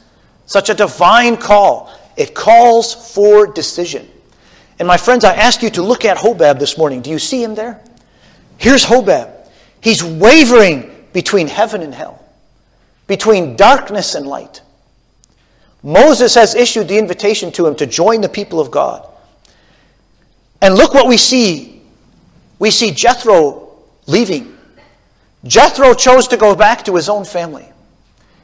such 0.46 0.70
a 0.70 0.74
divine 0.74 1.36
call, 1.36 1.90
it 2.16 2.34
calls 2.34 3.14
for 3.14 3.46
decision. 3.46 4.08
And, 4.78 4.86
my 4.86 4.96
friends, 4.96 5.24
I 5.24 5.34
ask 5.34 5.62
you 5.62 5.70
to 5.70 5.82
look 5.82 6.04
at 6.04 6.16
Hobab 6.16 6.58
this 6.58 6.78
morning. 6.78 7.02
Do 7.02 7.10
you 7.10 7.18
see 7.18 7.42
him 7.42 7.54
there? 7.54 7.82
Here's 8.58 8.84
Hobab. 8.84 9.30
He's 9.80 10.04
wavering 10.04 10.90
between 11.12 11.48
heaven 11.48 11.82
and 11.82 11.94
hell, 11.94 12.22
between 13.06 13.56
darkness 13.56 14.14
and 14.14 14.26
light. 14.26 14.60
Moses 15.82 16.34
has 16.34 16.54
issued 16.54 16.88
the 16.88 16.98
invitation 16.98 17.50
to 17.52 17.66
him 17.66 17.74
to 17.76 17.86
join 17.86 18.20
the 18.20 18.28
people 18.28 18.60
of 18.60 18.70
God. 18.70 19.10
And 20.62 20.75
look 20.75 20.94
what 20.94 21.07
we 21.07 21.16
see. 21.16 21.83
We 22.59 22.70
see 22.70 22.90
Jethro 22.90 23.68
leaving. 24.07 24.57
Jethro 25.44 25.94
chose 25.94 26.29
to 26.29 26.37
go 26.37 26.55
back 26.55 26.85
to 26.85 26.94
his 26.94 27.09
own 27.09 27.25
family. 27.25 27.66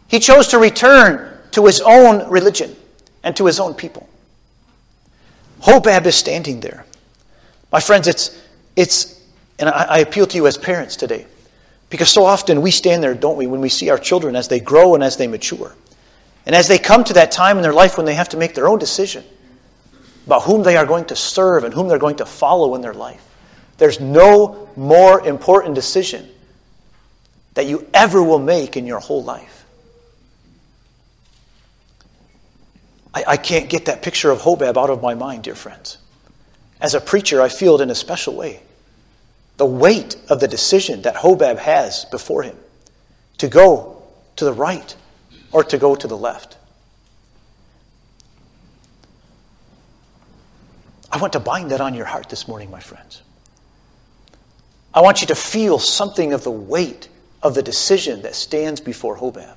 He 0.09 0.19
chose 0.19 0.49
to 0.49 0.59
return 0.59 1.39
to 1.53 1.67
his 1.67 1.81
own 1.81 2.29
religion 2.31 2.75
and 3.23 3.37
to 3.37 3.47
his 3.47 3.61
own 3.61 3.75
people. 3.75 4.09
Hobab 5.61 6.07
is 6.07 6.15
standing 6.15 6.61
there. 6.61 6.87
My 7.73 7.81
friends, 7.81 8.09
it's, 8.09 8.41
it's 8.77 9.21
and 9.59 9.69
I, 9.69 9.85
I 9.85 9.99
appeal 9.99 10.27
to 10.27 10.37
you 10.37 10.47
as 10.47 10.57
parents 10.57 10.97
today. 10.97 11.27
Because 11.91 12.09
so 12.09 12.25
often 12.25 12.63
we 12.63 12.71
stand 12.71 13.03
there, 13.03 13.15
don't 13.15 13.37
we, 13.37 13.47
when 13.47 13.61
we 13.61 13.69
see 13.69 13.91
our 13.91 13.99
children 13.99 14.37
as 14.37 14.49
they 14.49 14.61
grow 14.61 14.95
and 14.95 15.05
as 15.05 15.17
they 15.17 15.27
mature. 15.27 15.75
And 16.47 16.55
as 16.55 16.69
they 16.69 16.79
come 16.79 17.05
to 17.05 17.13
that 17.15 17.31
time 17.31 17.57
in 17.57 17.63
their 17.63 17.73
life 17.73 17.97
when 17.97 18.07
they 18.07 18.15
have 18.15 18.29
to 18.31 18.37
make 18.37 18.55
their 18.55 18.69
own 18.69 18.79
decision 18.79 19.25
about 20.27 20.43
whom 20.43 20.62
they 20.62 20.77
are 20.77 20.87
going 20.87 21.05
to 21.07 21.17
serve 21.17 21.65
and 21.65 21.73
whom 21.73 21.89
they're 21.89 21.99
going 21.99 22.17
to 22.17 22.27
follow 22.27 22.75
in 22.75 22.81
their 22.81 22.95
life, 22.95 23.23
there's 23.79 24.01
no 24.01 24.69
more 24.77 25.27
important 25.27 25.75
decision 25.75 26.29
that 27.55 27.67
you 27.67 27.87
ever 27.95 28.23
will 28.23 28.39
make 28.39 28.77
in 28.77 28.87
your 28.87 28.99
whole 28.99 29.23
life. 29.23 29.65
I, 33.15 33.25
I 33.29 33.37
can't 33.37 33.71
get 33.71 33.87
that 33.87 34.03
picture 34.03 34.31
of 34.31 34.41
Hobab 34.41 34.77
out 34.77 34.91
of 34.91 35.01
my 35.01 35.15
mind, 35.15 35.45
dear 35.45 35.55
friends. 35.55 35.99
As 36.81 36.95
a 36.95 37.01
preacher, 37.01 37.41
I 37.41 37.49
feel 37.49 37.81
it 37.81 37.83
in 37.83 37.91
a 37.91 37.95
special 37.95 38.35
way. 38.35 38.61
The 39.57 39.65
weight 39.65 40.17
of 40.29 40.41
the 40.41 40.49
decision 40.49 41.03
that 41.03 41.15
Hobab 41.15 41.59
has 41.59 42.05
before 42.07 42.43
him 42.43 42.57
to 43.39 43.49
go 43.49 44.03
to 44.37 44.45
the 44.45 44.53
right 44.53 44.95
or 45.53 45.65
to 45.65 45.79
go 45.79 45.95
to 45.95 46.07
the 46.07 46.17
left. 46.17 46.59
I 51.17 51.19
want 51.19 51.33
to 51.33 51.41
bind 51.41 51.71
that 51.71 51.81
on 51.81 51.95
your 51.95 52.05
heart 52.05 52.29
this 52.29 52.47
morning, 52.47 52.71
my 52.71 52.79
friends. 52.79 53.23
I 54.93 55.01
want 55.01 55.23
you 55.23 55.29
to 55.29 55.35
feel 55.35 55.79
something 55.79 56.35
of 56.35 56.45
the 56.45 56.51
weight 56.51 57.09
of 57.43 57.55
the 57.55 57.63
decision 57.63 58.21
that 58.21 58.35
stands 58.35 58.83
before 58.83 59.17
Hobab. 59.17 59.57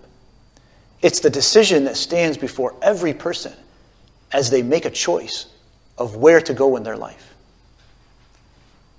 It's 1.02 1.20
the 1.20 1.30
decision 1.30 1.84
that 1.84 1.98
stands 1.98 2.38
before 2.38 2.76
every 2.82 3.14
person 3.14 3.52
as 4.32 4.50
they 4.50 4.62
make 4.62 4.86
a 4.86 4.90
choice 4.90 5.48
of 5.98 6.16
where 6.16 6.40
to 6.40 6.54
go 6.54 6.78
in 6.78 6.84
their 6.84 6.96
life. 6.96 7.36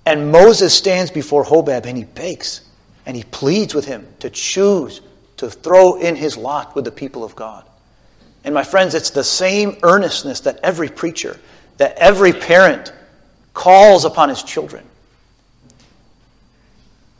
And 0.05 0.31
Moses 0.31 0.71
stands 0.71 1.09
before 1.09 1.43
Hobab 1.43 1.87
and 1.87 1.97
he 1.97 2.03
begs 2.03 2.61
and 3.07 3.17
he 3.17 3.23
pleads 3.23 3.73
with 3.73 3.85
him 3.85 4.05
to 4.19 4.29
choose 4.29 5.01
to 5.37 5.49
throw 5.49 5.95
in 5.95 6.15
his 6.15 6.37
lot 6.37 6.75
with 6.75 6.85
the 6.85 6.91
people 6.91 7.23
of 7.23 7.35
God. 7.35 7.67
And 8.43 8.53
my 8.53 8.63
friends, 8.63 8.93
it's 8.93 9.09
the 9.09 9.23
same 9.23 9.77
earnestness 9.81 10.41
that 10.41 10.59
every 10.61 10.89
preacher, 10.89 11.39
that 11.81 11.97
every 11.97 12.31
parent 12.31 12.93
calls 13.55 14.05
upon 14.05 14.29
his 14.29 14.43
children 14.43 14.83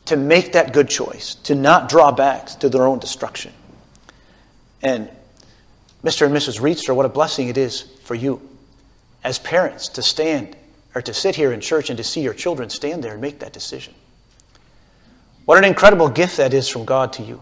to 0.05 0.15
make 0.15 0.51
that 0.51 0.71
good 0.71 0.87
choice, 0.87 1.33
to 1.33 1.55
not 1.55 1.89
draw 1.89 2.11
back 2.11 2.45
to 2.45 2.69
their 2.69 2.85
own 2.85 2.99
destruction. 2.99 3.51
And 4.83 5.09
Mr. 6.03 6.27
and 6.27 6.35
Mrs. 6.35 6.61
Reedster, 6.61 6.95
what 6.95 7.07
a 7.07 7.09
blessing 7.09 7.47
it 7.47 7.57
is 7.57 7.81
for 8.03 8.13
you 8.13 8.39
as 9.23 9.39
parents 9.39 9.87
to 9.87 10.03
stand 10.03 10.55
or 10.93 11.01
to 11.01 11.11
sit 11.11 11.35
here 11.35 11.53
in 11.53 11.59
church 11.59 11.89
and 11.89 11.97
to 11.97 12.03
see 12.03 12.21
your 12.21 12.35
children 12.35 12.69
stand 12.69 13.03
there 13.03 13.13
and 13.13 13.21
make 13.21 13.39
that 13.39 13.53
decision. 13.53 13.95
What 15.45 15.57
an 15.57 15.63
incredible 15.63 16.07
gift 16.07 16.37
that 16.37 16.53
is 16.53 16.69
from 16.69 16.85
God 16.85 17.13
to 17.13 17.23
you. 17.23 17.41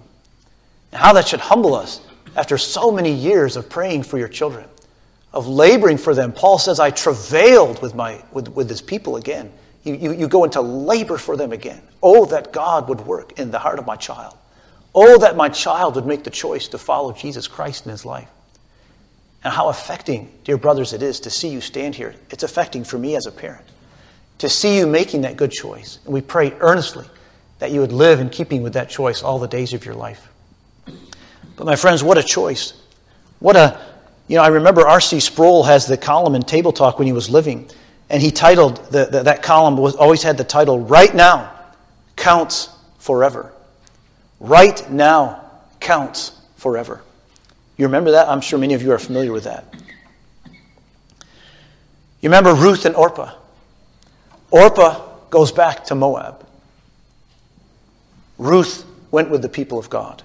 And 0.93 1.01
how 1.01 1.12
that 1.12 1.27
should 1.27 1.41
humble 1.41 1.75
us 1.75 1.99
after 2.38 2.58
so 2.58 2.91
many 2.91 3.12
years 3.12 3.58
of 3.58 3.69
praying 3.69 4.03
for 4.03 4.17
your 4.17 4.29
children, 4.29 4.69
of 5.34 5.48
laboring 5.48 5.98
for 5.98 6.15
them. 6.15 6.32
Paul 6.32 6.58
says, 6.58 6.80
I 6.80 6.89
travailed 6.89 7.82
with, 7.82 7.94
my, 7.96 8.24
with, 8.32 8.48
with 8.50 8.68
this 8.68 8.82
people 8.82 9.15
again. 9.15 9.52
You, 9.84 9.96
you, 9.96 10.13
you 10.13 10.28
go 10.28 10.44
into 10.44 10.62
labor 10.62 11.18
for 11.18 11.38
them 11.38 11.52
again. 11.52 11.82
Oh, 12.02 12.26
that 12.26 12.52
God 12.52 12.89
would 12.89 13.02
work 13.02 13.39
in 13.39 13.52
the 13.52 13.60
heart 13.60 13.80
of 13.80 13.86
my 13.86 13.96
child. 13.96 14.36
Oh, 14.94 15.20
that 15.20 15.36
my 15.36 15.50
child 15.50 15.96
would 15.96 16.06
make 16.06 16.24
the 16.24 16.32
choice 16.32 16.68
to 16.70 16.78
follow 16.78 17.13
Jesus 17.13 17.48
Christ 17.48 17.86
in 17.86 17.92
his 17.92 18.06
life. 18.06 18.30
And 19.44 19.54
how 19.54 19.70
affecting, 19.70 20.32
dear 20.44 20.58
brothers, 20.58 20.94
it 20.94 21.02
is 21.02 21.22
to 21.22 21.30
see 21.30 21.50
you 21.50 21.62
stand 21.62 21.96
here. 21.96 22.15
It's 22.30 22.44
affecting 22.44 22.84
for 22.84 22.98
me 22.98 23.15
as 23.15 23.26
a 23.26 23.32
parent 23.32 23.65
to 24.39 24.50
see 24.50 24.78
you 24.78 24.88
making 24.88 25.22
that 25.22 25.38
good 25.38 25.52
choice. 25.52 26.00
And 26.06 26.13
we 26.13 26.22
pray 26.22 26.54
earnestly 26.60 27.06
that 27.60 27.72
you 27.72 27.82
would 27.82 27.92
live 27.92 28.20
in 28.20 28.30
keeping 28.30 28.63
with 28.63 28.74
that 28.74 28.89
choice 28.89 29.22
all 29.22 29.38
the 29.38 29.48
days 29.48 29.74
of 29.74 29.86
your 29.86 29.96
life. 29.96 30.28
But 31.56 31.65
my 31.65 31.76
friends, 31.76 32.04
what 32.04 32.18
a 32.18 32.24
choice. 32.24 32.74
What 33.39 33.56
a, 33.56 33.80
you 34.30 34.36
know, 34.36 34.44
I 34.44 34.50
remember 34.50 34.88
R.C. 34.88 35.20
Sproul 35.22 35.63
has 35.63 35.88
the 35.88 35.98
column 35.98 36.36
in 36.36 36.44
Table 36.44 36.72
Talk 36.72 37.00
when 37.00 37.08
he 37.08 37.13
was 37.13 37.32
living, 37.32 37.68
and 38.12 38.22
he 38.22 38.30
titled, 38.30 38.78
the, 38.92 39.06
the, 39.06 39.24
that 39.24 39.42
column 39.42 39.76
was, 39.76 39.96
always 39.96 40.22
had 40.22 40.38
the 40.38 40.44
title, 40.44 40.80
Right 40.80 41.13
Now 41.13 41.52
Counts 42.15 42.70
Forever. 43.00 43.52
Right 44.39 44.88
Now 44.92 45.50
Counts 45.80 46.39
Forever. 46.58 47.02
You 47.76 47.88
remember 47.88 48.12
that? 48.12 48.30
I'm 48.30 48.42
sure 48.42 48.60
many 48.60 48.76
of 48.76 48.84
you 48.84 48.92
are 48.92 49.00
familiar 49.00 49.32
with 49.32 49.46
that. 49.46 49.65
You 52.22 52.30
remember 52.30 52.54
Ruth 52.54 52.86
and 52.86 52.96
Orpah? 52.96 53.34
Orpah 54.52 55.08
goes 55.32 55.52
back 55.52 55.86
to 55.86 55.96
Moab. 55.96 56.46
Ruth 58.38 58.86
went 59.10 59.32
with 59.32 59.42
the 59.42 59.50
people 59.50 59.80
of 59.80 59.89
God. 59.89 60.22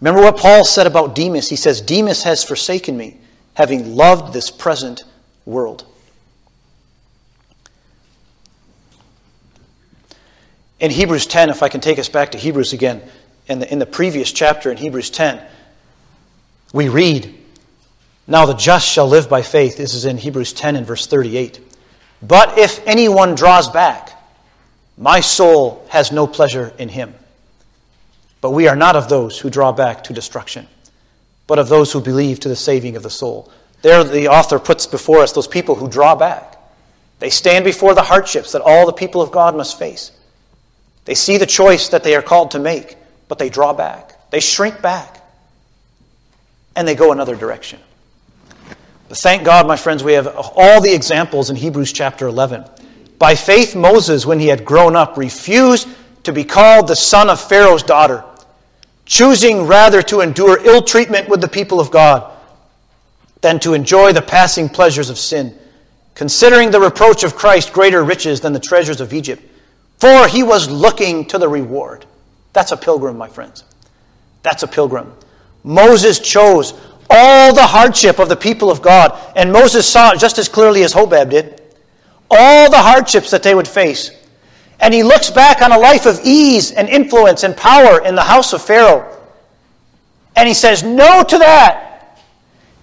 Remember 0.00 0.22
what 0.22 0.36
Paul 0.36 0.64
said 0.64 0.86
about 0.86 1.14
Demas? 1.14 1.48
He 1.48 1.56
says, 1.56 1.80
Demas 1.80 2.22
has 2.22 2.44
forsaken 2.44 2.96
me, 2.96 3.18
having 3.54 3.96
loved 3.96 4.32
this 4.32 4.50
present 4.50 5.04
world. 5.44 5.84
In 10.78 10.92
Hebrews 10.92 11.26
10, 11.26 11.50
if 11.50 11.62
I 11.62 11.68
can 11.68 11.80
take 11.80 11.98
us 11.98 12.08
back 12.08 12.30
to 12.32 12.38
Hebrews 12.38 12.72
again, 12.72 13.02
in 13.48 13.58
the, 13.58 13.72
in 13.72 13.78
the 13.80 13.86
previous 13.86 14.30
chapter 14.30 14.70
in 14.70 14.76
Hebrews 14.76 15.10
10, 15.10 15.44
we 16.72 16.88
read, 16.88 17.34
Now 18.28 18.46
the 18.46 18.54
just 18.54 18.88
shall 18.88 19.08
live 19.08 19.28
by 19.28 19.42
faith. 19.42 19.76
This 19.76 19.94
is 19.94 20.04
in 20.04 20.18
Hebrews 20.18 20.52
10 20.52 20.76
and 20.76 20.86
verse 20.86 21.06
38. 21.06 21.60
But 22.22 22.58
if 22.58 22.86
anyone 22.86 23.34
draws 23.34 23.68
back, 23.68 24.12
my 24.96 25.20
soul 25.20 25.84
has 25.88 26.12
no 26.12 26.26
pleasure 26.26 26.72
in 26.78 26.88
him. 26.88 27.14
But 28.40 28.50
we 28.50 28.68
are 28.68 28.76
not 28.76 28.96
of 28.96 29.08
those 29.08 29.38
who 29.38 29.50
draw 29.50 29.72
back 29.72 30.04
to 30.04 30.12
destruction, 30.12 30.66
but 31.46 31.58
of 31.58 31.68
those 31.68 31.92
who 31.92 32.00
believe 32.00 32.40
to 32.40 32.48
the 32.48 32.56
saving 32.56 32.96
of 32.96 33.02
the 33.02 33.10
soul. 33.10 33.50
There, 33.82 34.04
the 34.04 34.28
author 34.28 34.58
puts 34.58 34.86
before 34.86 35.20
us 35.20 35.32
those 35.32 35.48
people 35.48 35.74
who 35.74 35.88
draw 35.88 36.14
back. 36.14 36.56
They 37.18 37.30
stand 37.30 37.64
before 37.64 37.94
the 37.94 38.02
hardships 38.02 38.52
that 38.52 38.62
all 38.62 38.86
the 38.86 38.92
people 38.92 39.22
of 39.22 39.32
God 39.32 39.56
must 39.56 39.78
face. 39.78 40.12
They 41.04 41.14
see 41.14 41.36
the 41.36 41.46
choice 41.46 41.88
that 41.88 42.04
they 42.04 42.14
are 42.14 42.22
called 42.22 42.52
to 42.52 42.58
make, 42.58 42.96
but 43.28 43.38
they 43.38 43.48
draw 43.48 43.72
back. 43.72 44.30
They 44.30 44.40
shrink 44.40 44.82
back. 44.82 45.22
And 46.76 46.86
they 46.86 46.94
go 46.94 47.12
another 47.12 47.34
direction. 47.34 47.80
But 49.08 49.18
thank 49.18 49.42
God, 49.42 49.66
my 49.66 49.76
friends, 49.76 50.04
we 50.04 50.12
have 50.12 50.28
all 50.36 50.80
the 50.80 50.94
examples 50.94 51.50
in 51.50 51.56
Hebrews 51.56 51.92
chapter 51.92 52.26
11. 52.26 52.64
By 53.18 53.34
faith, 53.34 53.74
Moses, 53.74 54.26
when 54.26 54.38
he 54.38 54.46
had 54.46 54.64
grown 54.64 54.94
up, 54.94 55.16
refused 55.16 55.88
to 56.24 56.32
be 56.32 56.44
called 56.44 56.88
the 56.88 56.96
son 56.96 57.30
of 57.30 57.40
Pharaoh's 57.40 57.82
daughter, 57.82 58.24
choosing 59.04 59.62
rather 59.62 60.02
to 60.02 60.20
endure 60.20 60.64
ill 60.66 60.82
treatment 60.82 61.28
with 61.28 61.40
the 61.40 61.48
people 61.48 61.80
of 61.80 61.90
God 61.90 62.32
than 63.40 63.58
to 63.60 63.74
enjoy 63.74 64.12
the 64.12 64.22
passing 64.22 64.68
pleasures 64.68 65.10
of 65.10 65.18
sin, 65.18 65.56
considering 66.14 66.70
the 66.70 66.80
reproach 66.80 67.24
of 67.24 67.36
Christ 67.36 67.72
greater 67.72 68.04
riches 68.04 68.40
than 68.40 68.52
the 68.52 68.60
treasures 68.60 69.00
of 69.00 69.12
Egypt. 69.12 69.42
For 69.98 70.28
he 70.28 70.42
was 70.42 70.70
looking 70.70 71.24
to 71.26 71.38
the 71.38 71.48
reward. 71.48 72.04
That's 72.52 72.72
a 72.72 72.76
pilgrim, 72.76 73.16
my 73.16 73.28
friends. 73.28 73.64
That's 74.42 74.62
a 74.62 74.68
pilgrim. 74.68 75.12
Moses 75.64 76.18
chose 76.18 76.74
all 77.10 77.54
the 77.54 77.66
hardship 77.66 78.18
of 78.18 78.28
the 78.28 78.36
people 78.36 78.70
of 78.70 78.82
God, 78.82 79.18
and 79.34 79.52
Moses 79.52 79.88
saw 79.88 80.12
it 80.12 80.18
just 80.18 80.38
as 80.38 80.48
clearly 80.48 80.82
as 80.82 80.92
Hobab 80.92 81.30
did. 81.30 81.62
All 82.30 82.70
the 82.70 82.78
hardships 82.78 83.30
that 83.30 83.42
they 83.42 83.54
would 83.54 83.68
face. 83.68 84.10
And 84.80 84.94
he 84.94 85.02
looks 85.02 85.30
back 85.30 85.60
on 85.60 85.72
a 85.72 85.78
life 85.78 86.06
of 86.06 86.20
ease 86.24 86.72
and 86.72 86.88
influence 86.88 87.42
and 87.42 87.56
power 87.56 88.04
in 88.04 88.14
the 88.14 88.22
house 88.22 88.52
of 88.52 88.62
Pharaoh. 88.62 89.16
And 90.36 90.46
he 90.46 90.54
says 90.54 90.82
no 90.82 91.22
to 91.24 91.38
that. 91.38 92.20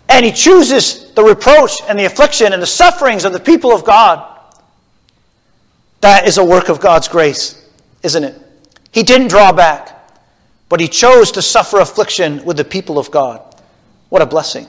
And 0.10 0.26
he 0.26 0.32
chooses 0.32 1.14
the 1.14 1.24
reproach 1.24 1.82
and 1.88 1.98
the 1.98 2.06
affliction 2.06 2.54
and 2.54 2.62
the 2.62 2.68
sufferings 2.68 3.26
of 3.26 3.34
the 3.34 3.40
people 3.40 3.72
of 3.72 3.84
God. 3.84 4.32
That 6.02 6.28
is 6.28 6.38
a 6.38 6.46
work 6.46 6.70
of 6.70 6.80
God's 6.80 7.08
grace, 7.08 7.68
isn't 8.04 8.24
it? 8.24 8.40
He 8.92 9.02
didn't 9.02 9.30
draw 9.30 9.52
back, 9.52 10.10
but 10.70 10.80
he 10.80 10.88
chose 10.88 11.32
to 11.32 11.42
suffer 11.42 11.80
affliction 11.80 12.44
with 12.46 12.58
the 12.58 12.66
people 12.66 13.00
of 13.00 13.10
God. 13.10 13.42
What 14.10 14.22
a 14.22 14.26
blessing. 14.26 14.68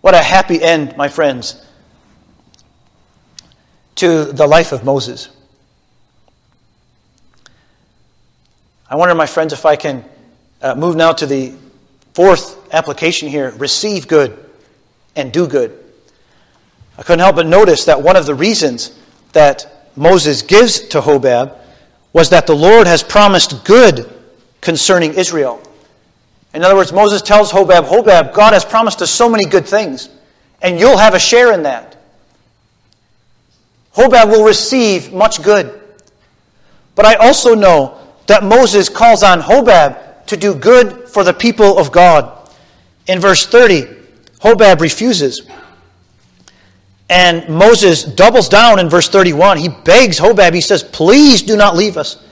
What 0.00 0.14
a 0.14 0.22
happy 0.22 0.62
end, 0.62 0.96
my 0.96 1.08
friends, 1.08 1.64
to 3.96 4.24
the 4.24 4.46
life 4.46 4.72
of 4.72 4.84
Moses. 4.84 5.30
I 8.88 8.94
wonder, 8.94 9.14
my 9.14 9.26
friends, 9.26 9.52
if 9.52 9.66
I 9.66 9.74
can 9.74 10.04
uh, 10.62 10.74
move 10.76 10.94
now 10.94 11.12
to 11.12 11.26
the 11.26 11.54
fourth 12.14 12.72
application 12.72 13.28
here 13.28 13.50
receive 13.58 14.06
good 14.06 14.38
and 15.16 15.32
do 15.32 15.46
good. 15.46 15.84
I 16.96 17.02
couldn't 17.02 17.18
help 17.18 17.36
but 17.36 17.46
notice 17.46 17.84
that 17.86 18.00
one 18.00 18.16
of 18.16 18.26
the 18.26 18.34
reasons 18.34 18.96
that 19.32 19.90
Moses 19.96 20.42
gives 20.42 20.80
to 20.88 21.00
Hobab 21.00 21.58
was 22.12 22.30
that 22.30 22.46
the 22.46 22.54
Lord 22.54 22.86
has 22.86 23.02
promised 23.02 23.64
good 23.64 24.10
concerning 24.60 25.14
Israel. 25.14 25.60
In 26.54 26.64
other 26.64 26.76
words, 26.76 26.92
Moses 26.92 27.20
tells 27.20 27.52
Hobab, 27.52 27.84
Hobab, 27.84 28.32
God 28.32 28.52
has 28.54 28.64
promised 28.64 29.02
us 29.02 29.10
so 29.10 29.28
many 29.28 29.44
good 29.44 29.66
things, 29.66 30.08
and 30.62 30.78
you'll 30.80 30.96
have 30.96 31.14
a 31.14 31.18
share 31.18 31.52
in 31.52 31.64
that. 31.64 31.96
Hobab 33.94 34.30
will 34.30 34.44
receive 34.44 35.12
much 35.12 35.42
good. 35.42 35.80
But 36.94 37.04
I 37.04 37.14
also 37.16 37.54
know 37.54 37.98
that 38.26 38.42
Moses 38.42 38.88
calls 38.88 39.22
on 39.22 39.40
Hobab 39.40 40.26
to 40.26 40.36
do 40.36 40.54
good 40.54 41.08
for 41.08 41.24
the 41.24 41.32
people 41.32 41.78
of 41.78 41.92
God. 41.92 42.50
In 43.06 43.20
verse 43.20 43.46
30, 43.46 43.86
Hobab 44.40 44.80
refuses. 44.80 45.48
And 47.08 47.48
Moses 47.48 48.02
doubles 48.02 48.48
down 48.48 48.80
in 48.80 48.88
verse 48.88 49.08
31. 49.08 49.58
He 49.58 49.68
begs 49.68 50.18
Hobab, 50.18 50.54
he 50.54 50.60
says, 50.60 50.82
Please 50.82 51.42
do 51.42 51.56
not 51.56 51.76
leave 51.76 51.96
us, 51.96 52.24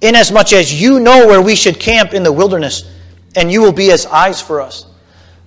inasmuch 0.00 0.52
as 0.52 0.80
you 0.80 0.98
know 0.98 1.26
where 1.26 1.42
we 1.42 1.54
should 1.54 1.78
camp 1.78 2.14
in 2.14 2.22
the 2.22 2.32
wilderness, 2.32 2.90
and 3.36 3.52
you 3.52 3.60
will 3.60 3.72
be 3.72 3.90
as 3.92 4.06
eyes 4.06 4.40
for 4.40 4.62
us. 4.62 4.86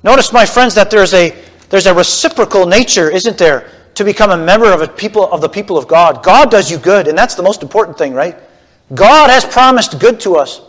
Notice, 0.03 0.31
my 0.31 0.45
friends, 0.45 0.75
that 0.75 0.91
there's 0.91 1.15
a, 1.15 1.35
there's 1.69 1.87
a 1.87 1.93
reciprocal 1.93 2.67
nature, 2.67 3.09
isn't 3.09 3.37
there, 3.37 3.71
to 3.95 4.03
become 4.03 4.29
a 4.29 4.37
member 4.37 4.71
of, 4.71 4.81
a 4.81 4.87
people, 4.87 5.31
of 5.31 5.41
the 5.41 5.49
people 5.49 5.75
of 5.75 5.87
God. 5.87 6.23
God 6.23 6.51
does 6.51 6.69
you 6.69 6.77
good, 6.77 7.07
and 7.07 7.17
that's 7.17 7.33
the 7.33 7.41
most 7.41 7.63
important 7.63 7.97
thing, 7.97 8.13
right? 8.13 8.37
God 8.93 9.29
has 9.29 9.45
promised 9.45 9.99
good 9.99 10.19
to 10.21 10.35
us. 10.35 10.61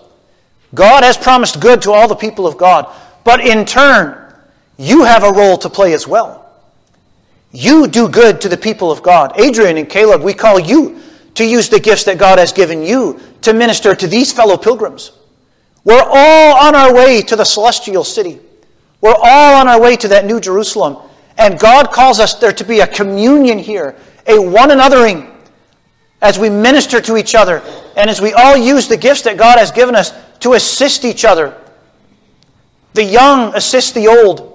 God 0.74 1.02
has 1.02 1.16
promised 1.16 1.60
good 1.60 1.82
to 1.82 1.92
all 1.92 2.08
the 2.08 2.14
people 2.14 2.46
of 2.46 2.56
God. 2.56 2.92
But 3.24 3.40
in 3.40 3.64
turn, 3.64 4.34
you 4.76 5.04
have 5.04 5.22
a 5.22 5.32
role 5.32 5.56
to 5.58 5.70
play 5.70 5.94
as 5.94 6.06
well. 6.06 6.44
You 7.52 7.86
do 7.88 8.08
good 8.08 8.40
to 8.42 8.48
the 8.48 8.56
people 8.56 8.90
of 8.90 9.02
God. 9.02 9.40
Adrian 9.40 9.78
and 9.78 9.88
Caleb, 9.88 10.22
we 10.22 10.34
call 10.34 10.58
you 10.58 11.00
to 11.34 11.44
use 11.44 11.68
the 11.68 11.80
gifts 11.80 12.04
that 12.04 12.18
God 12.18 12.38
has 12.38 12.52
given 12.52 12.82
you 12.82 13.20
to 13.42 13.54
minister 13.54 13.94
to 13.94 14.06
these 14.06 14.32
fellow 14.32 14.56
pilgrims. 14.56 15.12
We're 15.84 16.02
all 16.04 16.56
on 16.66 16.74
our 16.74 16.92
way 16.92 17.22
to 17.22 17.36
the 17.36 17.44
celestial 17.44 18.04
city. 18.04 18.40
We're 19.00 19.14
all 19.14 19.54
on 19.54 19.68
our 19.68 19.80
way 19.80 19.96
to 19.96 20.08
that 20.08 20.26
new 20.26 20.40
Jerusalem. 20.40 20.98
And 21.38 21.58
God 21.58 21.92
calls 21.92 22.18
us 22.18 22.34
there 22.34 22.52
to 22.52 22.64
be 22.64 22.80
a 22.80 22.86
communion 22.86 23.58
here, 23.58 23.96
a 24.26 24.38
one 24.38 24.70
anothering, 24.70 25.32
as 26.20 26.38
we 26.38 26.50
minister 26.50 27.00
to 27.00 27.16
each 27.16 27.34
other 27.34 27.62
and 27.98 28.08
as 28.08 28.20
we 28.20 28.32
all 28.32 28.56
use 28.56 28.86
the 28.86 28.96
gifts 28.96 29.22
that 29.22 29.36
God 29.36 29.58
has 29.58 29.72
given 29.72 29.96
us 29.96 30.12
to 30.40 30.52
assist 30.52 31.04
each 31.04 31.24
other. 31.24 31.60
The 32.94 33.02
young 33.02 33.54
assist 33.56 33.94
the 33.94 34.06
old. 34.06 34.54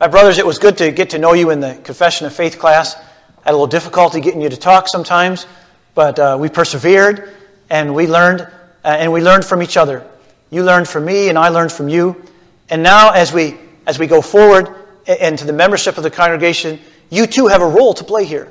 My 0.00 0.08
brothers, 0.08 0.38
it 0.38 0.46
was 0.46 0.58
good 0.58 0.78
to 0.78 0.90
get 0.90 1.10
to 1.10 1.18
know 1.18 1.34
you 1.34 1.50
in 1.50 1.60
the 1.60 1.74
Confession 1.84 2.26
of 2.26 2.34
Faith 2.34 2.58
class. 2.58 2.96
I 2.96 3.00
had 3.44 3.50
a 3.50 3.52
little 3.52 3.66
difficulty 3.66 4.22
getting 4.22 4.40
you 4.40 4.48
to 4.48 4.56
talk 4.56 4.88
sometimes, 4.88 5.46
but 5.94 6.18
uh, 6.18 6.38
we 6.40 6.48
persevered 6.48 7.34
and 7.68 7.94
we 7.94 8.06
learned, 8.06 8.40
uh, 8.40 8.48
and 8.84 9.12
we 9.12 9.20
learned 9.20 9.44
from 9.44 9.62
each 9.62 9.76
other. 9.76 10.06
You 10.50 10.64
learned 10.64 10.88
from 10.88 11.04
me, 11.04 11.28
and 11.28 11.38
I 11.38 11.50
learned 11.50 11.72
from 11.72 11.90
you. 11.90 12.24
And 12.70 12.82
now, 12.82 13.10
as 13.10 13.34
we 13.34 13.58
as 13.86 13.98
we 13.98 14.06
go 14.06 14.22
forward 14.22 14.74
into 15.06 15.44
the 15.44 15.52
membership 15.52 15.98
of 15.98 16.04
the 16.04 16.10
congregation, 16.10 16.80
you 17.10 17.26
too 17.26 17.48
have 17.48 17.60
a 17.60 17.68
role 17.68 17.92
to 17.94 18.04
play 18.04 18.24
here. 18.24 18.50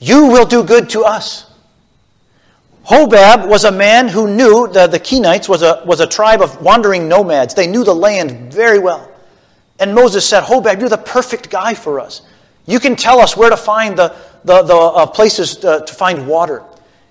You 0.00 0.26
will 0.26 0.46
do 0.46 0.64
good 0.64 0.90
to 0.90 1.02
us. 1.02 1.49
Hobab 2.84 3.46
was 3.48 3.64
a 3.64 3.72
man 3.72 4.08
who 4.08 4.26
knew 4.26 4.66
the, 4.68 4.86
the 4.86 4.98
Kenites 4.98 5.48
was 5.48 5.62
a, 5.62 5.82
was 5.86 6.00
a 6.00 6.06
tribe 6.06 6.40
of 6.40 6.60
wandering 6.62 7.08
nomads. 7.08 7.54
They 7.54 7.66
knew 7.66 7.84
the 7.84 7.94
land 7.94 8.52
very 8.52 8.78
well. 8.78 9.10
And 9.78 9.94
Moses 9.94 10.28
said, 10.28 10.42
Hobab, 10.42 10.80
you're 10.80 10.88
the 10.88 10.98
perfect 10.98 11.50
guy 11.50 11.74
for 11.74 12.00
us. 12.00 12.22
You 12.66 12.80
can 12.80 12.96
tell 12.96 13.20
us 13.20 13.36
where 13.36 13.50
to 13.50 13.56
find 13.56 13.96
the, 13.96 14.14
the, 14.44 14.62
the 14.62 14.76
uh, 14.76 15.06
places 15.06 15.56
to, 15.56 15.70
uh, 15.70 15.80
to 15.80 15.94
find 15.94 16.26
water. 16.26 16.62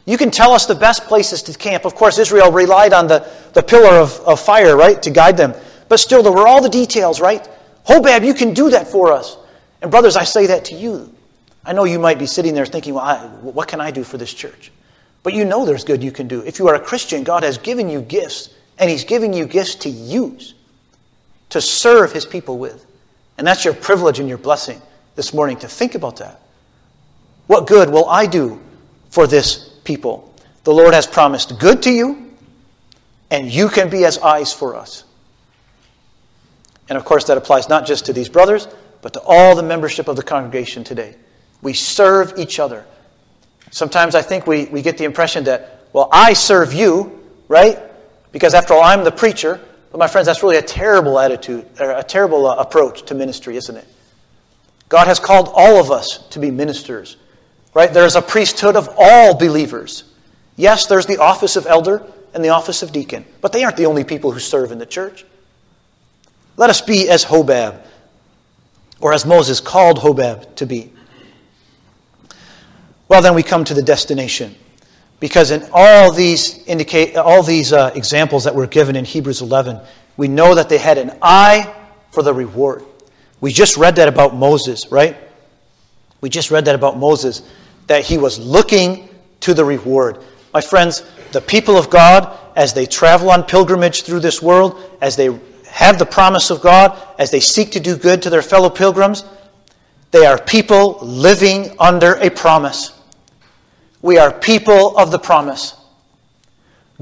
You 0.05 0.17
can 0.17 0.31
tell 0.31 0.53
us 0.53 0.65
the 0.65 0.75
best 0.75 1.03
places 1.03 1.43
to 1.43 1.53
camp. 1.53 1.85
Of 1.85 1.95
course, 1.95 2.17
Israel 2.17 2.51
relied 2.51 2.93
on 2.93 3.07
the, 3.07 3.29
the 3.53 3.61
pillar 3.61 3.99
of, 3.99 4.19
of 4.21 4.39
fire, 4.39 4.75
right, 4.75 5.01
to 5.03 5.09
guide 5.09 5.37
them. 5.37 5.53
But 5.87 5.99
still, 5.99 6.23
there 6.23 6.31
were 6.31 6.47
all 6.47 6.61
the 6.61 6.69
details, 6.69 7.21
right? 7.21 7.47
Hobab, 7.87 8.25
you 8.25 8.33
can 8.33 8.53
do 8.53 8.69
that 8.71 8.87
for 8.87 9.11
us. 9.11 9.37
And 9.81 9.91
brothers, 9.91 10.15
I 10.15 10.23
say 10.23 10.47
that 10.47 10.65
to 10.65 10.75
you. 10.75 11.13
I 11.63 11.73
know 11.73 11.83
you 11.83 11.99
might 11.99 12.19
be 12.19 12.25
sitting 12.25 12.53
there 12.53 12.65
thinking, 12.65 12.93
well, 12.95 13.03
I, 13.03 13.27
what 13.27 13.67
can 13.67 13.81
I 13.81 13.91
do 13.91 14.03
for 14.03 14.17
this 14.17 14.33
church? 14.33 14.71
But 15.29 15.35
you 15.35 15.45
know 15.45 15.63
there's 15.63 15.83
good 15.83 16.01
you 16.01 16.11
can 16.11 16.27
do. 16.27 16.41
If 16.41 16.57
you 16.57 16.67
are 16.69 16.73
a 16.73 16.79
Christian, 16.79 17.23
God 17.23 17.43
has 17.43 17.59
given 17.59 17.87
you 17.87 18.01
gifts, 18.01 18.49
and 18.79 18.89
He's 18.89 19.03
giving 19.03 19.31
you 19.31 19.45
gifts 19.45 19.75
to 19.75 19.89
use 19.89 20.55
to 21.49 21.61
serve 21.61 22.11
his 22.11 22.25
people 22.25 22.57
with. 22.57 22.83
And 23.37 23.45
that's 23.45 23.63
your 23.63 23.75
privilege 23.75 24.17
and 24.17 24.27
your 24.27 24.39
blessing 24.39 24.81
this 25.13 25.31
morning 25.31 25.57
to 25.57 25.67
think 25.67 25.93
about 25.93 26.17
that. 26.17 26.41
What 27.45 27.67
good 27.67 27.91
will 27.91 28.09
I 28.09 28.25
do 28.25 28.59
for 29.11 29.27
this 29.27 29.69
people? 29.83 30.33
The 30.63 30.73
Lord 30.73 30.95
has 30.95 31.05
promised 31.05 31.59
good 31.59 31.83
to 31.83 31.91
you, 31.91 32.33
and 33.29 33.53
you 33.53 33.69
can 33.69 33.91
be 33.91 34.05
as 34.05 34.17
eyes 34.17 34.51
for 34.51 34.75
us. 34.75 35.03
And 36.89 36.97
of 36.97 37.05
course, 37.05 37.25
that 37.25 37.37
applies 37.37 37.69
not 37.69 37.85
just 37.85 38.07
to 38.07 38.13
these 38.13 38.29
brothers, 38.29 38.67
but 39.03 39.13
to 39.13 39.21
all 39.21 39.55
the 39.55 39.61
membership 39.61 40.07
of 40.07 40.15
the 40.15 40.23
congregation 40.23 40.83
today. 40.83 41.13
We 41.61 41.73
serve 41.73 42.33
each 42.39 42.59
other. 42.59 42.87
Sometimes 43.71 44.15
I 44.15 44.21
think 44.21 44.47
we, 44.47 44.65
we 44.65 44.81
get 44.81 44.97
the 44.97 45.05
impression 45.05 45.43
that, 45.45 45.85
well, 45.93 46.09
I 46.11 46.33
serve 46.33 46.73
you, 46.73 47.23
right? 47.47 47.79
Because 48.31 48.53
after 48.53 48.73
all, 48.73 48.83
I'm 48.83 49.03
the 49.03 49.11
preacher, 49.11 49.59
but 49.91 49.97
my 49.97 50.07
friends, 50.07 50.27
that's 50.27 50.43
really 50.43 50.57
a 50.57 50.61
terrible 50.61 51.19
attitude, 51.19 51.67
or 51.79 51.91
a 51.91 52.03
terrible 52.03 52.45
uh, 52.47 52.55
approach 52.55 53.03
to 53.07 53.15
ministry, 53.15 53.57
isn't 53.57 53.75
it? 53.75 53.87
God 54.87 55.07
has 55.07 55.19
called 55.19 55.51
all 55.53 55.79
of 55.79 55.91
us 55.91 56.27
to 56.29 56.39
be 56.39 56.51
ministers, 56.51 57.17
right? 57.73 57.91
There 57.93 58.05
is 58.05 58.15
a 58.15 58.21
priesthood 58.21 58.75
of 58.75 58.89
all 58.97 59.35
believers. 59.37 60.03
Yes, 60.55 60.87
there's 60.87 61.05
the 61.05 61.17
office 61.17 61.55
of 61.55 61.65
elder 61.67 62.03
and 62.33 62.43
the 62.43 62.49
office 62.49 62.83
of 62.83 62.91
deacon, 62.91 63.25
but 63.41 63.51
they 63.51 63.63
aren't 63.63 63.77
the 63.77 63.85
only 63.85 64.03
people 64.03 64.31
who 64.31 64.39
serve 64.39 64.71
in 64.71 64.77
the 64.77 64.85
church. 64.85 65.25
Let 66.57 66.69
us 66.69 66.81
be 66.81 67.09
as 67.09 67.23
Hobab, 67.23 67.79
or 68.99 69.13
as 69.13 69.25
Moses 69.25 69.59
called 69.59 69.99
Hobab 69.99 70.55
to 70.55 70.65
be. 70.65 70.91
Well, 73.09 73.21
then 73.21 73.33
we 73.33 73.43
come 73.43 73.65
to 73.65 73.73
the 73.73 73.81
destination. 73.81 74.55
Because 75.19 75.51
in 75.51 75.67
all 75.73 76.13
these, 76.13 76.63
indicate, 76.65 77.17
all 77.17 77.43
these 77.43 77.73
uh, 77.73 77.91
examples 77.93 78.45
that 78.45 78.55
were 78.55 78.67
given 78.67 78.95
in 78.95 79.03
Hebrews 79.03 79.41
11, 79.41 79.81
we 80.15 80.29
know 80.29 80.55
that 80.55 80.69
they 80.69 80.77
had 80.77 80.97
an 80.97 81.17
eye 81.21 81.75
for 82.11 82.23
the 82.23 82.33
reward. 82.33 82.85
We 83.41 83.51
just 83.51 83.75
read 83.75 83.97
that 83.97 84.07
about 84.07 84.35
Moses, 84.35 84.91
right? 84.91 85.17
We 86.21 86.29
just 86.29 86.51
read 86.51 86.65
that 86.65 86.75
about 86.75 86.97
Moses, 86.97 87.41
that 87.87 88.05
he 88.05 88.17
was 88.17 88.39
looking 88.39 89.09
to 89.41 89.53
the 89.53 89.65
reward. 89.65 90.19
My 90.53 90.61
friends, 90.61 91.03
the 91.31 91.41
people 91.41 91.77
of 91.77 91.89
God, 91.89 92.37
as 92.55 92.73
they 92.73 92.85
travel 92.85 93.31
on 93.31 93.43
pilgrimage 93.43 94.03
through 94.03 94.19
this 94.19 94.41
world, 94.41 94.81
as 95.01 95.15
they 95.15 95.37
have 95.69 95.99
the 95.99 96.05
promise 96.05 96.49
of 96.49 96.61
God, 96.61 96.97
as 97.17 97.31
they 97.31 97.39
seek 97.39 97.71
to 97.71 97.79
do 97.79 97.97
good 97.97 98.21
to 98.23 98.29
their 98.29 98.41
fellow 98.41 98.69
pilgrims, 98.69 99.23
they 100.11 100.25
are 100.25 100.41
people 100.41 100.99
living 101.01 101.75
under 101.79 102.13
a 102.15 102.29
promise. 102.29 102.98
We 104.01 104.17
are 104.17 104.31
people 104.31 104.97
of 104.97 105.11
the 105.11 105.19
promise. 105.19 105.75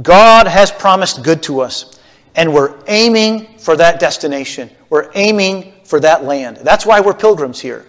God 0.01 0.47
has 0.47 0.71
promised 0.71 1.23
good 1.23 1.43
to 1.43 1.61
us, 1.61 1.99
and 2.35 2.53
we're 2.53 2.75
aiming 2.87 3.57
for 3.57 3.75
that 3.77 3.99
destination. 3.99 4.69
We're 4.89 5.09
aiming 5.15 5.73
for 5.83 5.99
that 5.99 6.23
land. 6.23 6.57
That's 6.57 6.85
why 6.85 6.99
we're 6.99 7.13
pilgrims 7.13 7.59
here. 7.59 7.85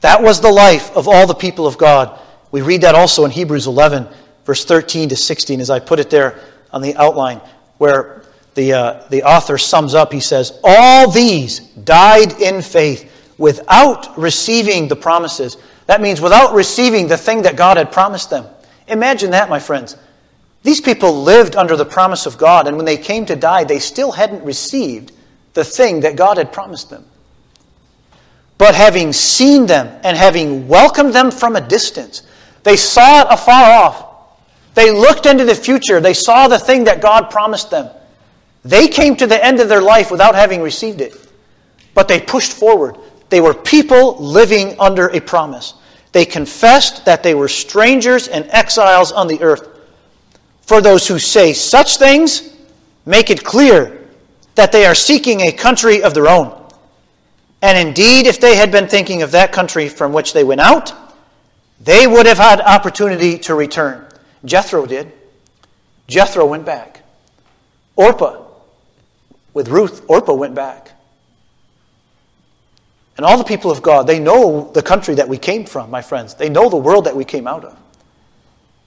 That 0.00 0.22
was 0.22 0.40
the 0.40 0.50
life 0.50 0.96
of 0.96 1.08
all 1.08 1.26
the 1.26 1.34
people 1.34 1.66
of 1.66 1.78
God. 1.78 2.18
We 2.50 2.62
read 2.62 2.82
that 2.82 2.94
also 2.94 3.24
in 3.24 3.30
Hebrews 3.30 3.66
11, 3.66 4.06
verse 4.44 4.64
13 4.64 5.10
to 5.10 5.16
16, 5.16 5.60
as 5.60 5.70
I 5.70 5.80
put 5.80 5.98
it 5.98 6.10
there 6.10 6.40
on 6.72 6.82
the 6.82 6.94
outline, 6.96 7.40
where 7.78 8.22
the, 8.54 8.72
uh, 8.72 9.08
the 9.10 9.22
author 9.22 9.58
sums 9.58 9.94
up. 9.94 10.12
He 10.12 10.20
says, 10.20 10.58
All 10.64 11.10
these 11.10 11.60
died 11.60 12.40
in 12.40 12.62
faith 12.62 13.12
without 13.38 14.18
receiving 14.18 14.88
the 14.88 14.96
promises 14.96 15.56
that 15.88 16.02
means 16.02 16.20
without 16.20 16.54
receiving 16.54 17.08
the 17.08 17.16
thing 17.16 17.42
that 17.42 17.56
God 17.56 17.78
had 17.78 17.90
promised 17.90 18.28
them. 18.28 18.44
Imagine 18.88 19.30
that, 19.30 19.48
my 19.48 19.58
friends. 19.58 19.96
These 20.62 20.82
people 20.82 21.22
lived 21.22 21.56
under 21.56 21.76
the 21.76 21.86
promise 21.86 22.26
of 22.26 22.36
God, 22.36 22.68
and 22.68 22.76
when 22.76 22.84
they 22.84 22.98
came 22.98 23.24
to 23.24 23.34
die, 23.34 23.64
they 23.64 23.78
still 23.78 24.12
hadn't 24.12 24.44
received 24.44 25.12
the 25.54 25.64
thing 25.64 26.00
that 26.00 26.14
God 26.14 26.36
had 26.36 26.52
promised 26.52 26.90
them. 26.90 27.06
But 28.58 28.74
having 28.74 29.14
seen 29.14 29.64
them 29.64 29.98
and 30.04 30.14
having 30.14 30.68
welcomed 30.68 31.14
them 31.14 31.30
from 31.30 31.56
a 31.56 31.66
distance, 31.66 32.22
they 32.64 32.76
saw 32.76 33.22
it 33.22 33.28
afar 33.30 33.72
off. 33.82 34.04
They 34.74 34.90
looked 34.90 35.24
into 35.24 35.46
the 35.46 35.54
future. 35.54 36.00
They 36.00 36.12
saw 36.12 36.48
the 36.48 36.58
thing 36.58 36.84
that 36.84 37.00
God 37.00 37.30
promised 37.30 37.70
them. 37.70 37.88
They 38.62 38.88
came 38.88 39.16
to 39.16 39.26
the 39.26 39.42
end 39.42 39.60
of 39.60 39.70
their 39.70 39.80
life 39.80 40.10
without 40.10 40.34
having 40.34 40.60
received 40.60 41.00
it. 41.00 41.16
But 41.94 42.08
they 42.08 42.20
pushed 42.20 42.52
forward. 42.52 42.98
They 43.30 43.40
were 43.40 43.54
people 43.54 44.16
living 44.16 44.78
under 44.80 45.08
a 45.08 45.20
promise. 45.20 45.74
They 46.12 46.24
confessed 46.24 47.04
that 47.04 47.22
they 47.22 47.34
were 47.34 47.48
strangers 47.48 48.28
and 48.28 48.46
exiles 48.50 49.12
on 49.12 49.28
the 49.28 49.40
earth. 49.42 49.68
For 50.62 50.80
those 50.80 51.06
who 51.06 51.18
say 51.18 51.52
such 51.52 51.98
things, 51.98 52.54
make 53.06 53.30
it 53.30 53.44
clear 53.44 54.06
that 54.54 54.72
they 54.72 54.86
are 54.86 54.94
seeking 54.94 55.40
a 55.40 55.52
country 55.52 56.02
of 56.02 56.14
their 56.14 56.28
own. 56.28 56.54
And 57.60 57.76
indeed, 57.88 58.26
if 58.26 58.40
they 58.40 58.56
had 58.56 58.70
been 58.70 58.88
thinking 58.88 59.22
of 59.22 59.32
that 59.32 59.52
country 59.52 59.88
from 59.88 60.12
which 60.12 60.32
they 60.32 60.44
went 60.44 60.60
out, 60.60 60.92
they 61.80 62.06
would 62.06 62.26
have 62.26 62.38
had 62.38 62.60
opportunity 62.60 63.38
to 63.40 63.54
return. 63.54 64.06
Jethro 64.44 64.86
did. 64.86 65.12
Jethro 66.06 66.46
went 66.46 66.64
back. 66.64 67.02
Orpah, 67.96 68.44
with 69.54 69.68
Ruth, 69.68 70.04
Orpah 70.08 70.34
went 70.34 70.54
back. 70.54 70.92
And 73.18 73.26
all 73.26 73.36
the 73.36 73.44
people 73.44 73.72
of 73.72 73.82
God, 73.82 74.06
they 74.06 74.20
know 74.20 74.70
the 74.72 74.82
country 74.82 75.16
that 75.16 75.28
we 75.28 75.38
came 75.38 75.66
from, 75.66 75.90
my 75.90 76.00
friends. 76.00 76.34
They 76.34 76.48
know 76.48 76.70
the 76.70 76.76
world 76.76 77.04
that 77.06 77.16
we 77.16 77.24
came 77.24 77.48
out 77.48 77.64
of. 77.64 77.76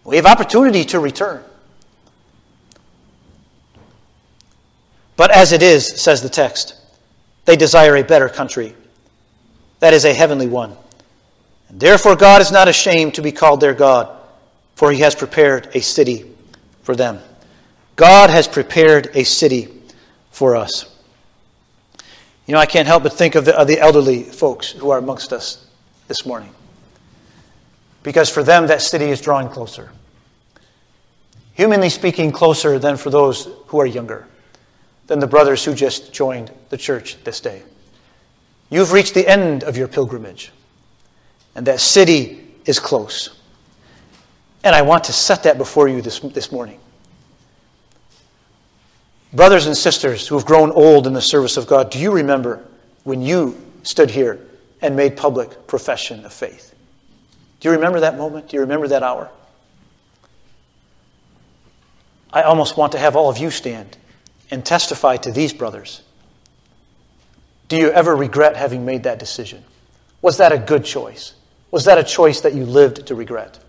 We 0.06 0.16
have 0.16 0.26
opportunity 0.26 0.86
to 0.86 1.00
return. 1.00 1.44
But 5.18 5.32
as 5.32 5.52
it 5.52 5.62
is, 5.62 6.02
says 6.02 6.22
the 6.22 6.30
text, 6.30 6.76
they 7.44 7.58
desire 7.58 7.98
a 7.98 8.04
better 8.04 8.30
country. 8.30 8.74
That 9.80 9.94
is 9.94 10.06
a 10.06 10.14
heavenly 10.14 10.48
one. 10.48 10.78
And 11.68 11.80
therefore, 11.80 12.16
God 12.16 12.42
is 12.42 12.54
not 12.54 12.70
ashamed 12.70 13.16
to 13.16 13.22
be 13.22 13.34
called 13.34 13.60
their 13.60 13.74
God, 13.74 14.18
for 14.76 14.94
he 14.94 15.02
has 15.02 15.14
prepared 15.14 15.70
a 15.76 15.82
city 15.82 16.26
for 16.84 16.96
them. 16.96 17.20
God 17.98 18.30
has 18.30 18.48
prepared 18.48 19.12
a 19.14 19.26
city 19.26 19.68
for 20.32 20.56
us. 20.56 20.91
You 22.46 22.54
know, 22.54 22.60
I 22.60 22.66
can't 22.66 22.88
help 22.88 23.04
but 23.04 23.14
think 23.14 23.36
of 23.36 23.46
the, 23.46 23.58
of 23.58 23.68
the 23.68 23.80
elderly 23.80 24.24
folks 24.24 24.72
who 24.72 24.90
are 24.90 24.98
amongst 24.98 25.32
us 25.32 25.66
this 26.08 26.26
morning. 26.26 26.54
Because 28.04 28.30
for 28.30 28.44
them, 28.44 28.68
that 28.68 28.82
city 28.82 29.06
is 29.06 29.22
drawing 29.22 29.48
closer. 29.48 29.92
Humanly 31.54 31.90
speaking, 31.90 32.32
closer 32.32 32.80
than 32.80 32.98
for 32.98 33.10
those 33.10 33.48
who 33.68 33.80
are 33.80 33.86
younger, 33.86 34.28
than 35.08 35.20
the 35.20 35.28
brothers 35.28 35.64
who 35.64 35.76
just 35.76 36.12
joined 36.12 36.52
the 36.70 36.78
church 36.78 37.24
this 37.24 37.40
day. 37.40 37.62
You've 38.70 38.94
reached 38.94 39.14
the 39.14 39.28
end 39.28 39.64
of 39.64 39.78
your 39.78 39.88
pilgrimage, 39.88 40.52
and 41.56 41.68
that 41.68 41.80
city 41.80 42.44
is 42.66 42.80
close. 42.80 43.38
And 44.64 44.76
I 44.76 44.82
want 44.82 45.04
to 45.06 45.14
set 45.14 45.44
that 45.44 45.58
before 45.58 45.88
you 45.88 46.02
this, 46.02 46.20
this 46.20 46.52
morning. 46.52 46.80
Brothers 49.34 49.66
and 49.66 49.78
sisters 49.78 50.28
who 50.28 50.36
have 50.36 50.46
grown 50.46 50.72
old 50.72 51.08
in 51.08 51.14
the 51.14 51.22
service 51.22 51.56
of 51.56 51.66
God, 51.66 51.90
do 51.90 52.00
you 52.00 52.12
remember 52.12 52.64
when 53.04 53.22
you 53.22 53.60
stood 53.84 54.12
here 54.12 54.46
and 54.82 54.96
made 54.96 55.16
public 55.16 55.68
profession 55.68 56.26
of 56.26 56.34
faith? 56.34 56.76
Do 57.62 57.70
you 57.70 57.76
remember 57.76 58.02
that 58.02 58.18
moment? 58.18 58.50
Do 58.50 58.58
you 58.58 58.62
remember 58.62 58.90
that 58.90 59.04
hour? 59.04 59.30
I 62.34 62.42
almost 62.44 62.76
want 62.76 62.92
to 62.92 62.98
have 62.98 63.16
all 63.16 63.30
of 63.30 63.38
you 63.38 63.52
stand 63.52 63.98
and 64.50 64.66
testify 64.66 65.16
to 65.18 65.32
these 65.32 65.54
brothers. 65.54 66.02
Do 67.70 67.78
you 67.78 67.90
ever 67.90 68.14
regret 68.16 68.58
having 68.58 68.84
made 68.84 69.04
that 69.04 69.18
decision? 69.18 69.64
Was 70.22 70.38
that 70.38 70.52
a 70.52 70.58
good 70.58 70.84
choice? 70.84 71.36
Was 71.72 71.86
that 71.86 71.98
a 71.98 72.04
choice 72.04 72.42
that 72.42 72.54
you 72.54 72.66
lived 72.66 73.08
to 73.08 73.16
regret? 73.16 73.60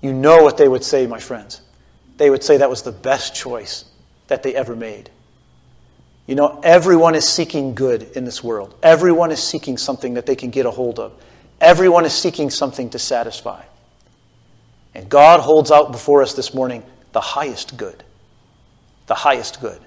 You 0.00 0.12
know 0.12 0.42
what 0.42 0.56
they 0.56 0.66
would 0.66 0.82
say, 0.82 1.06
my 1.06 1.20
friends. 1.20 1.60
They 2.16 2.30
would 2.30 2.42
say 2.42 2.56
that 2.56 2.70
was 2.70 2.82
the 2.82 2.92
best 2.92 3.34
choice 3.34 3.84
that 4.28 4.42
they 4.42 4.54
ever 4.54 4.76
made. 4.76 5.10
You 6.26 6.34
know, 6.34 6.60
everyone 6.62 7.14
is 7.14 7.26
seeking 7.26 7.74
good 7.74 8.02
in 8.14 8.24
this 8.24 8.44
world. 8.44 8.74
Everyone 8.82 9.30
is 9.30 9.42
seeking 9.42 9.78
something 9.78 10.14
that 10.14 10.26
they 10.26 10.36
can 10.36 10.50
get 10.50 10.66
a 10.66 10.70
hold 10.70 10.98
of. 10.98 11.12
Everyone 11.60 12.04
is 12.04 12.12
seeking 12.12 12.50
something 12.50 12.90
to 12.90 12.98
satisfy. 12.98 13.62
And 14.94 15.08
God 15.08 15.40
holds 15.40 15.70
out 15.70 15.90
before 15.90 16.22
us 16.22 16.34
this 16.34 16.52
morning 16.52 16.82
the 17.12 17.20
highest 17.20 17.76
good. 17.76 18.04
The 19.06 19.14
highest 19.14 19.60
good. 19.60 19.80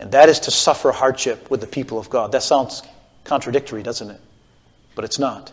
And 0.00 0.12
that 0.12 0.28
is 0.28 0.40
to 0.40 0.50
suffer 0.50 0.92
hardship 0.92 1.50
with 1.50 1.60
the 1.60 1.66
people 1.66 1.98
of 1.98 2.08
God. 2.08 2.32
That 2.32 2.44
sounds 2.44 2.82
contradictory, 3.24 3.82
doesn't 3.82 4.10
it? 4.10 4.20
But 4.94 5.04
it's 5.04 5.18
not. 5.18 5.52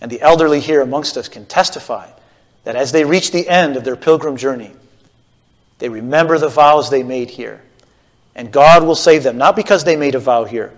And 0.00 0.10
the 0.10 0.20
elderly 0.20 0.60
here 0.60 0.80
amongst 0.80 1.16
us 1.16 1.28
can 1.28 1.44
testify 1.44 2.08
that 2.64 2.76
as 2.76 2.92
they 2.92 3.04
reach 3.04 3.32
the 3.32 3.48
end 3.48 3.76
of 3.76 3.84
their 3.84 3.96
pilgrim 3.96 4.36
journey, 4.36 4.70
they 5.80 5.88
remember 5.88 6.38
the 6.38 6.48
vows 6.48 6.90
they 6.90 7.02
made 7.02 7.30
here. 7.30 7.62
And 8.36 8.52
God 8.52 8.84
will 8.84 8.94
save 8.94 9.24
them, 9.24 9.36
not 9.36 9.56
because 9.56 9.82
they 9.82 9.96
made 9.96 10.14
a 10.14 10.20
vow 10.20 10.44
here, 10.44 10.72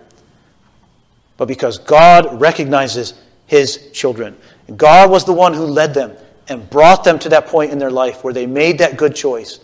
but 1.36 1.46
because 1.46 1.76
God 1.76 2.40
recognizes 2.40 3.14
his 3.46 3.90
children. 3.92 4.36
God 4.76 5.10
was 5.10 5.24
the 5.24 5.32
one 5.32 5.52
who 5.52 5.66
led 5.66 5.92
them 5.92 6.16
and 6.48 6.68
brought 6.70 7.04
them 7.04 7.18
to 7.20 7.28
that 7.28 7.46
point 7.46 7.72
in 7.72 7.78
their 7.78 7.90
life 7.90 8.24
where 8.24 8.32
they 8.32 8.46
made 8.46 8.78
that 8.78 8.96
good 8.96 9.14
choice 9.14 9.60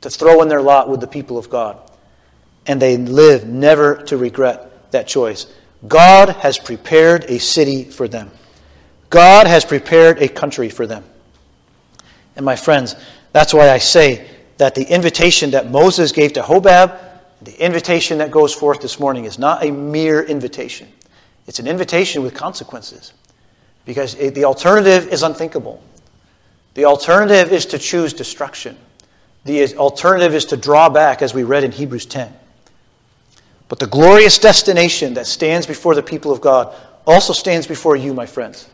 to 0.00 0.10
throw 0.10 0.42
in 0.42 0.48
their 0.48 0.62
lot 0.62 0.88
with 0.88 1.00
the 1.00 1.06
people 1.06 1.38
of 1.38 1.48
God. 1.48 1.78
And 2.66 2.80
they 2.80 2.96
live 2.96 3.46
never 3.46 4.02
to 4.04 4.16
regret 4.16 4.90
that 4.92 5.06
choice. 5.06 5.46
God 5.86 6.30
has 6.30 6.58
prepared 6.58 7.24
a 7.24 7.38
city 7.38 7.84
for 7.84 8.08
them. 8.08 8.30
God 9.08 9.46
has 9.46 9.64
prepared 9.64 10.22
a 10.22 10.28
country 10.28 10.68
for 10.68 10.86
them. 10.86 11.04
And 12.36 12.44
my 12.44 12.56
friends, 12.56 12.96
that's 13.32 13.52
why 13.52 13.70
I 13.70 13.78
say 13.78 14.28
that 14.60 14.74
the 14.74 14.84
invitation 14.84 15.52
that 15.52 15.70
Moses 15.70 16.12
gave 16.12 16.34
to 16.34 16.42
Hobab, 16.42 16.98
the 17.40 17.64
invitation 17.64 18.18
that 18.18 18.30
goes 18.30 18.52
forth 18.52 18.82
this 18.82 19.00
morning, 19.00 19.24
is 19.24 19.38
not 19.38 19.64
a 19.64 19.70
mere 19.70 20.22
invitation. 20.22 20.86
It's 21.46 21.58
an 21.60 21.66
invitation 21.66 22.22
with 22.22 22.34
consequences. 22.34 23.14
Because 23.86 24.14
the 24.16 24.44
alternative 24.44 25.08
is 25.08 25.22
unthinkable. 25.22 25.82
The 26.74 26.84
alternative 26.84 27.54
is 27.54 27.64
to 27.66 27.78
choose 27.78 28.12
destruction. 28.12 28.76
The 29.46 29.74
alternative 29.78 30.34
is 30.34 30.44
to 30.44 30.58
draw 30.58 30.90
back, 30.90 31.22
as 31.22 31.32
we 31.32 31.42
read 31.42 31.64
in 31.64 31.72
Hebrews 31.72 32.04
10. 32.04 32.30
But 33.68 33.78
the 33.78 33.86
glorious 33.86 34.38
destination 34.38 35.14
that 35.14 35.26
stands 35.26 35.66
before 35.66 35.94
the 35.94 36.02
people 36.02 36.32
of 36.32 36.42
God 36.42 36.76
also 37.06 37.32
stands 37.32 37.66
before 37.66 37.96
you, 37.96 38.12
my 38.12 38.26
friends. 38.26 38.68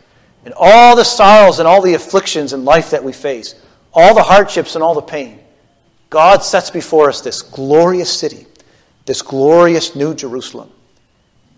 And 0.45 0.53
all 0.57 0.97
the 0.97 1.05
sorrows 1.05 1.61
and 1.61 1.69
all 1.69 1.81
the 1.81 1.95
afflictions 1.95 2.53
in 2.53 2.65
life 2.65 2.91
that 2.91 3.05
we 3.05 3.13
face, 3.13 3.55
all 3.95 4.17
the 4.17 4.25
hardships 4.25 4.75
and 4.75 4.83
all 4.83 4.93
the 4.93 5.01
pain, 5.01 5.43
God 6.11 6.43
sets 6.45 6.71
before 6.71 7.09
us 7.09 7.21
this 7.21 7.43
glorious 7.43 8.13
city, 8.13 8.47
this 9.05 9.23
glorious 9.23 9.97
New 9.97 10.15
Jerusalem. 10.15 10.71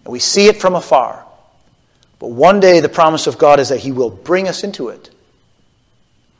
And 0.04 0.12
we 0.12 0.18
see 0.18 0.46
it 0.46 0.60
from 0.60 0.74
afar. 0.74 1.24
But 2.18 2.28
one 2.28 2.60
day 2.60 2.80
the 2.80 2.88
promise 2.88 3.26
of 3.26 3.38
God 3.38 3.60
is 3.60 3.68
that 3.68 3.80
He 3.80 3.92
will 3.92 4.10
bring 4.10 4.48
us 4.48 4.64
into 4.64 4.88
it. 4.88 5.10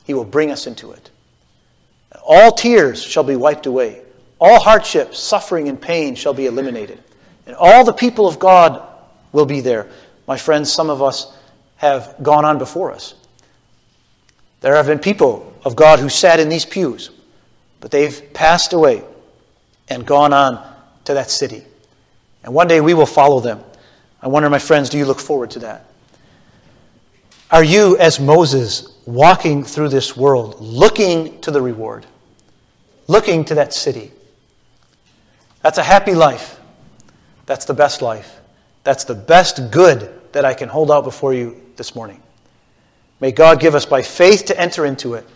He 0.04 0.14
will 0.14 0.24
bring 0.24 0.50
us 0.50 0.66
into 0.66 0.92
it. 0.92 1.10
All 2.22 2.52
tears 2.52 3.02
shall 3.02 3.24
be 3.24 3.36
wiped 3.36 3.66
away. 3.66 4.02
All 4.40 4.58
hardship, 4.58 5.14
suffering, 5.14 5.68
and 5.68 5.80
pain 5.80 6.14
shall 6.14 6.34
be 6.34 6.46
eliminated. 6.46 7.02
And 7.46 7.56
all 7.56 7.84
the 7.84 7.92
people 7.92 8.26
of 8.26 8.38
God 8.38 8.82
will 9.32 9.46
be 9.46 9.60
there. 9.60 9.88
My 10.26 10.38
friends, 10.38 10.72
some 10.72 10.90
of 10.90 11.02
us 11.02 11.36
have 11.76 12.14
gone 12.22 12.44
on 12.44 12.58
before 12.58 12.92
us. 12.92 13.14
There 14.60 14.74
have 14.74 14.86
been 14.86 14.98
people 14.98 15.52
of 15.64 15.76
God 15.76 15.98
who 15.98 16.08
sat 16.08 16.40
in 16.40 16.48
these 16.48 16.64
pews 16.64 17.10
but 17.80 17.90
they've 17.90 18.32
passed 18.34 18.72
away 18.72 19.04
and 19.88 20.06
gone 20.06 20.32
on 20.32 20.74
to 21.04 21.14
that 21.14 21.30
city. 21.30 21.64
And 22.44 22.54
one 22.54 22.68
day 22.68 22.80
we 22.80 22.94
will 22.94 23.06
follow 23.06 23.40
them. 23.40 23.62
I 24.20 24.28
wonder, 24.28 24.50
my 24.50 24.58
friends, 24.58 24.88
do 24.88 24.98
you 24.98 25.04
look 25.04 25.20
forward 25.20 25.50
to 25.52 25.60
that? 25.60 25.86
Are 27.50 27.64
you, 27.64 27.96
as 27.98 28.20
Moses, 28.20 28.94
walking 29.06 29.64
through 29.64 29.88
this 29.88 30.16
world, 30.16 30.60
looking 30.60 31.40
to 31.40 31.50
the 31.50 31.62
reward, 31.62 32.04
looking 33.06 33.44
to 33.46 33.54
that 33.54 33.72
city? 33.72 34.12
That's 35.62 35.78
a 35.78 35.82
happy 35.82 36.14
life. 36.14 36.60
That's 37.46 37.64
the 37.64 37.74
best 37.74 38.02
life. 38.02 38.40
That's 38.84 39.04
the 39.04 39.14
best 39.14 39.70
good 39.70 40.12
that 40.32 40.44
I 40.44 40.52
can 40.52 40.68
hold 40.68 40.90
out 40.90 41.04
before 41.04 41.32
you 41.32 41.60
this 41.76 41.94
morning. 41.94 42.22
May 43.20 43.32
God 43.32 43.60
give 43.60 43.74
us 43.74 43.86
by 43.86 44.02
faith 44.02 44.44
to 44.46 44.60
enter 44.60 44.84
into 44.84 45.14
it 45.14 45.26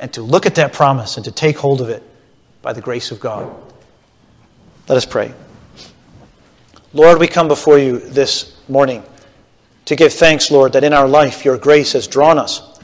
and 0.00 0.12
to 0.12 0.22
look 0.22 0.46
at 0.46 0.54
that 0.56 0.72
promise 0.72 1.16
and 1.16 1.24
to 1.24 1.32
take 1.32 1.58
hold 1.58 1.80
of 1.80 1.88
it 1.88 2.02
by 2.62 2.72
the 2.72 2.80
grace 2.80 3.10
of 3.10 3.20
God. 3.20 3.50
Let 4.88 4.96
us 4.96 5.04
pray. 5.04 5.34
Lord, 6.92 7.18
we 7.18 7.26
come 7.26 7.48
before 7.48 7.78
you 7.78 7.98
this 7.98 8.56
morning 8.68 9.02
to 9.84 9.96
give 9.96 10.12
thanks, 10.12 10.50
Lord, 10.50 10.72
that 10.72 10.84
in 10.84 10.92
our 10.92 11.08
life 11.08 11.44
your 11.44 11.58
grace 11.58 11.92
has 11.92 12.06
drawn 12.06 12.38
us 12.38 12.80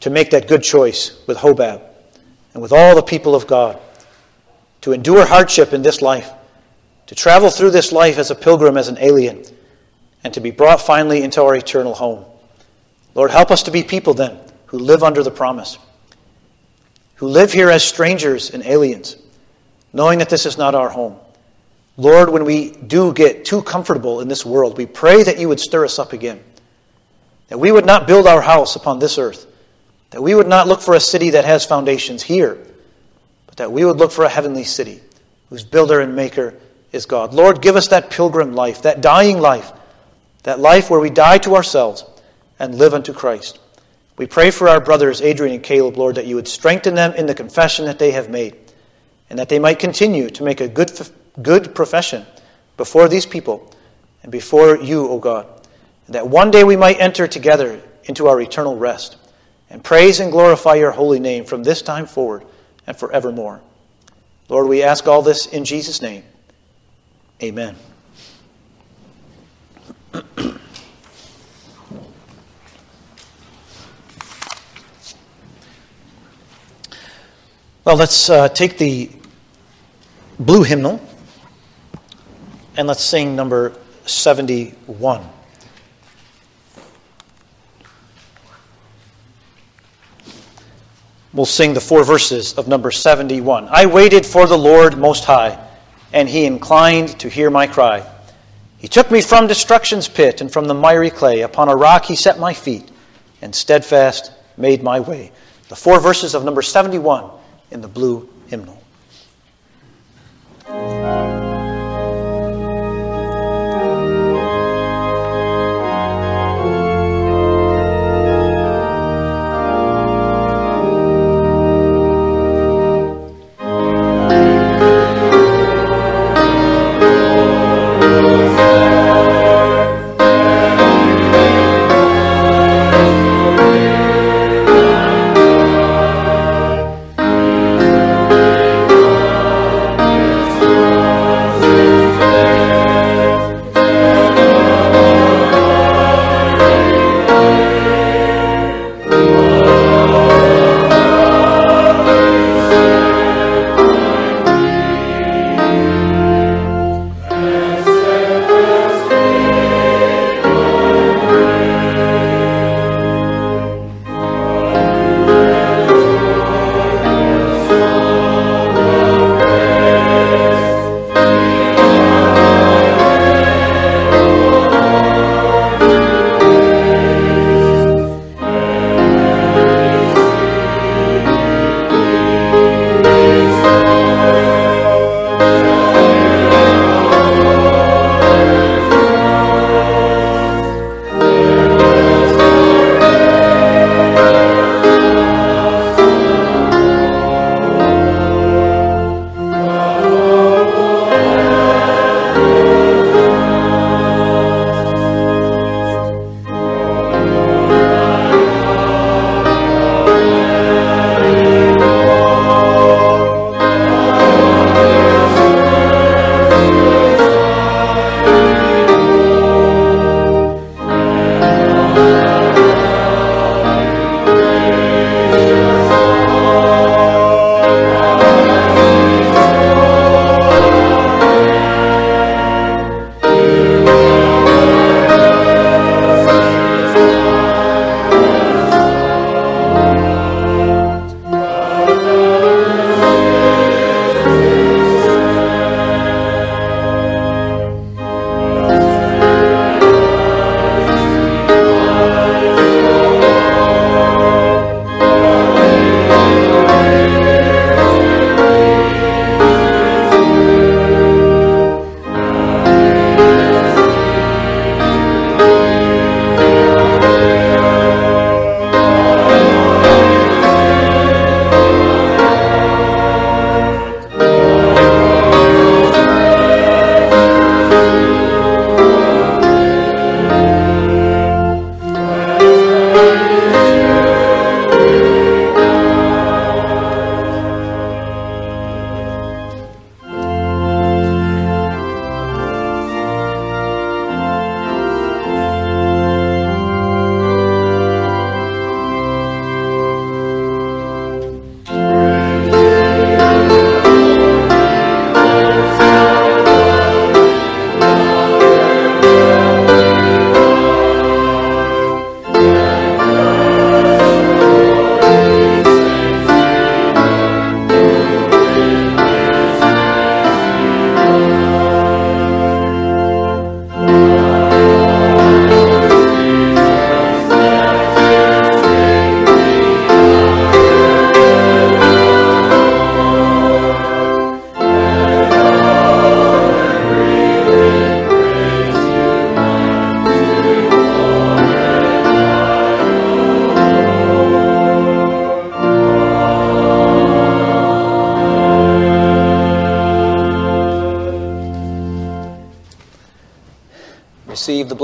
to 0.00 0.10
make 0.10 0.30
that 0.30 0.48
good 0.48 0.62
choice 0.62 1.22
with 1.26 1.38
Hobab 1.38 1.80
and 2.52 2.62
with 2.62 2.72
all 2.72 2.94
the 2.94 3.02
people 3.02 3.34
of 3.34 3.46
God, 3.46 3.80
to 4.82 4.92
endure 4.92 5.24
hardship 5.26 5.72
in 5.72 5.82
this 5.82 6.02
life, 6.02 6.30
to 7.06 7.14
travel 7.14 7.50
through 7.50 7.70
this 7.70 7.90
life 7.90 8.18
as 8.18 8.30
a 8.30 8.34
pilgrim, 8.34 8.76
as 8.76 8.88
an 8.88 8.98
alien, 9.00 9.44
and 10.22 10.34
to 10.34 10.40
be 10.40 10.50
brought 10.50 10.80
finally 10.80 11.22
into 11.22 11.42
our 11.42 11.56
eternal 11.56 11.94
home. 11.94 12.24
Lord, 13.14 13.30
help 13.30 13.50
us 13.50 13.62
to 13.64 13.70
be 13.70 13.82
people 13.82 14.14
then 14.14 14.38
who 14.74 14.80
live 14.80 15.04
under 15.04 15.22
the 15.22 15.30
promise, 15.30 15.78
who 17.14 17.28
live 17.28 17.52
here 17.52 17.70
as 17.70 17.84
strangers 17.84 18.50
and 18.50 18.66
aliens, 18.66 19.16
knowing 19.92 20.18
that 20.18 20.28
this 20.28 20.46
is 20.46 20.58
not 20.58 20.74
our 20.74 20.88
home. 20.88 21.16
Lord, 21.96 22.28
when 22.28 22.44
we 22.44 22.72
do 22.72 23.12
get 23.12 23.44
too 23.44 23.62
comfortable 23.62 24.20
in 24.20 24.26
this 24.26 24.44
world, 24.44 24.76
we 24.76 24.84
pray 24.84 25.22
that 25.22 25.38
you 25.38 25.48
would 25.48 25.60
stir 25.60 25.84
us 25.84 26.00
up 26.00 26.12
again, 26.12 26.42
that 27.46 27.58
we 27.58 27.70
would 27.70 27.86
not 27.86 28.08
build 28.08 28.26
our 28.26 28.40
house 28.40 28.74
upon 28.74 28.98
this 28.98 29.16
earth, 29.16 29.46
that 30.10 30.20
we 30.20 30.34
would 30.34 30.48
not 30.48 30.66
look 30.66 30.80
for 30.80 30.94
a 30.94 31.00
city 31.00 31.30
that 31.30 31.44
has 31.44 31.64
foundations 31.64 32.24
here, 32.24 32.58
but 33.46 33.56
that 33.58 33.70
we 33.70 33.84
would 33.84 33.98
look 33.98 34.10
for 34.10 34.24
a 34.24 34.28
heavenly 34.28 34.64
city 34.64 35.00
whose 35.50 35.62
builder 35.62 36.00
and 36.00 36.16
maker 36.16 36.52
is 36.90 37.06
God. 37.06 37.32
Lord, 37.32 37.62
give 37.62 37.76
us 37.76 37.86
that 37.88 38.10
pilgrim 38.10 38.54
life, 38.56 38.82
that 38.82 39.00
dying 39.00 39.38
life, 39.38 39.70
that 40.42 40.58
life 40.58 40.90
where 40.90 40.98
we 40.98 41.10
die 41.10 41.38
to 41.38 41.54
ourselves 41.54 42.04
and 42.58 42.74
live 42.74 42.92
unto 42.92 43.12
Christ. 43.12 43.60
We 44.16 44.26
pray 44.26 44.50
for 44.50 44.68
our 44.68 44.80
brothers, 44.80 45.20
Adrian 45.20 45.54
and 45.54 45.62
Caleb, 45.62 45.96
Lord, 45.96 46.14
that 46.16 46.26
you 46.26 46.36
would 46.36 46.46
strengthen 46.46 46.94
them 46.94 47.14
in 47.14 47.26
the 47.26 47.34
confession 47.34 47.86
that 47.86 47.98
they 47.98 48.12
have 48.12 48.30
made, 48.30 48.56
and 49.28 49.38
that 49.38 49.48
they 49.48 49.58
might 49.58 49.78
continue 49.78 50.30
to 50.30 50.44
make 50.44 50.60
a 50.60 50.68
good, 50.68 50.92
good 51.42 51.74
profession 51.74 52.24
before 52.76 53.08
these 53.08 53.26
people 53.26 53.74
and 54.22 54.30
before 54.30 54.76
you, 54.76 55.08
O 55.08 55.18
God, 55.18 55.46
and 56.06 56.14
that 56.14 56.28
one 56.28 56.50
day 56.50 56.62
we 56.64 56.76
might 56.76 57.00
enter 57.00 57.26
together 57.26 57.80
into 58.04 58.28
our 58.28 58.40
eternal 58.40 58.76
rest 58.76 59.16
and 59.70 59.82
praise 59.82 60.20
and 60.20 60.30
glorify 60.30 60.74
your 60.74 60.92
holy 60.92 61.18
name 61.18 61.44
from 61.44 61.64
this 61.64 61.82
time 61.82 62.06
forward 62.06 62.44
and 62.86 62.96
forevermore. 62.96 63.60
Lord, 64.48 64.68
we 64.68 64.82
ask 64.82 65.08
all 65.08 65.22
this 65.22 65.46
in 65.46 65.64
Jesus' 65.64 66.02
name. 66.02 66.22
Amen. 67.42 67.76
well, 77.84 77.96
let's 77.96 78.30
uh, 78.30 78.48
take 78.48 78.78
the 78.78 79.10
blue 80.38 80.62
hymnal 80.62 81.06
and 82.78 82.88
let's 82.88 83.04
sing 83.04 83.36
number 83.36 83.76
71. 84.06 85.22
We'll 91.34 91.44
sing 91.44 91.74
the 91.74 91.80
four 91.80 92.04
verses 92.04 92.54
of 92.54 92.68
number 92.68 92.90
71. 92.90 93.68
I 93.70 93.84
waited 93.84 94.24
for 94.24 94.46
the 94.46 94.56
Lord 94.56 94.96
Most 94.96 95.24
High, 95.24 95.62
and 96.12 96.26
he 96.26 96.46
inclined 96.46 97.20
to 97.20 97.28
hear 97.28 97.50
my 97.50 97.66
cry. 97.66 98.08
He 98.78 98.88
took 98.88 99.10
me 99.10 99.20
from 99.20 99.46
destruction's 99.46 100.08
pit 100.08 100.40
and 100.40 100.50
from 100.50 100.68
the 100.68 100.74
miry 100.74 101.10
clay. 101.10 101.42
Upon 101.42 101.68
a 101.68 101.76
rock 101.76 102.06
he 102.06 102.16
set 102.16 102.38
my 102.38 102.54
feet, 102.54 102.90
and 103.42 103.54
steadfast 103.54 104.32
made 104.56 104.82
my 104.82 105.00
way. 105.00 105.32
The 105.68 105.76
four 105.76 106.00
verses 106.00 106.34
of 106.34 106.44
number 106.44 106.62
71 106.62 107.30
in 107.74 107.80
the 107.80 107.88
blue 107.88 108.28
hymnal. 108.46 108.83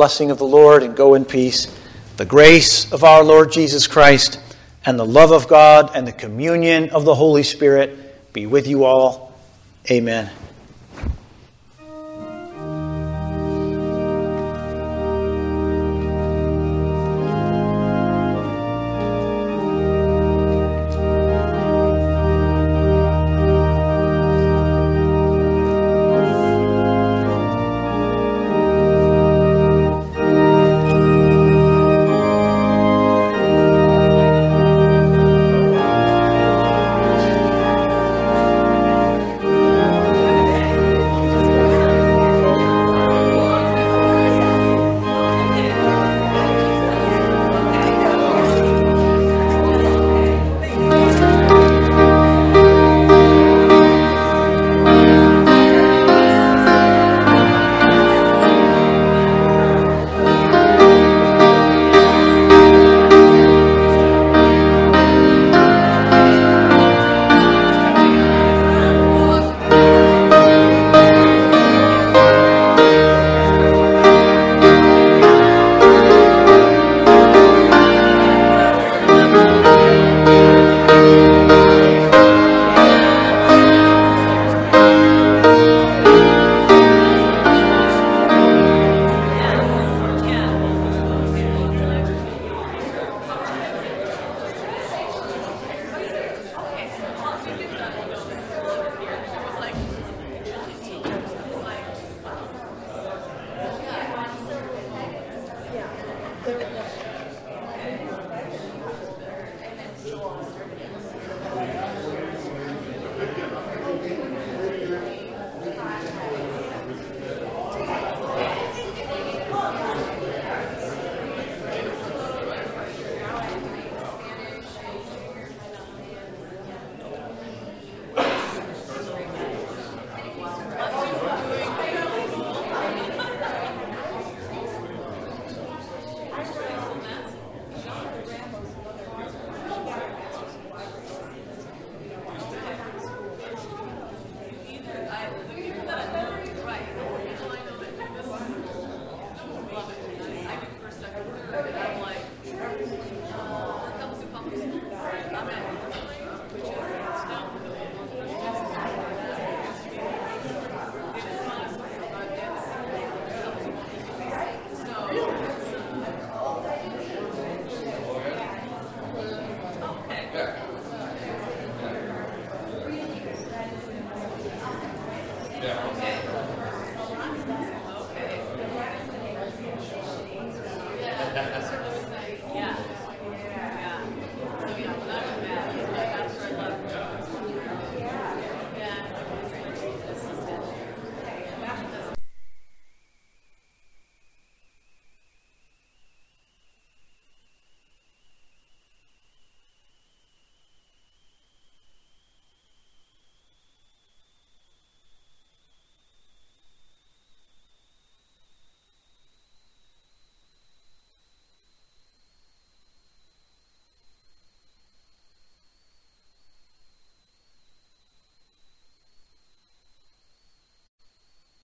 Blessing 0.01 0.31
of 0.31 0.39
the 0.39 0.47
Lord 0.47 0.83
and 0.83 0.97
go 0.97 1.13
in 1.13 1.27
peace. 1.27 1.67
The 2.17 2.25
grace 2.25 2.91
of 2.91 3.05
our 3.05 3.23
Lord 3.23 3.53
Jesus 3.53 3.87
Christ 3.87 4.41
and 4.87 4.99
the 4.99 5.05
love 5.05 5.31
of 5.31 5.47
God 5.47 5.91
and 5.95 6.09
the 6.09 6.13
communion 6.13 6.89
of 6.89 7.05
the 7.05 7.15
Holy 7.15 7.43
Spirit 7.43 8.33
be 8.33 8.47
with 8.47 8.67
you 8.67 8.85
all. 8.85 9.35
Amen. 9.91 10.31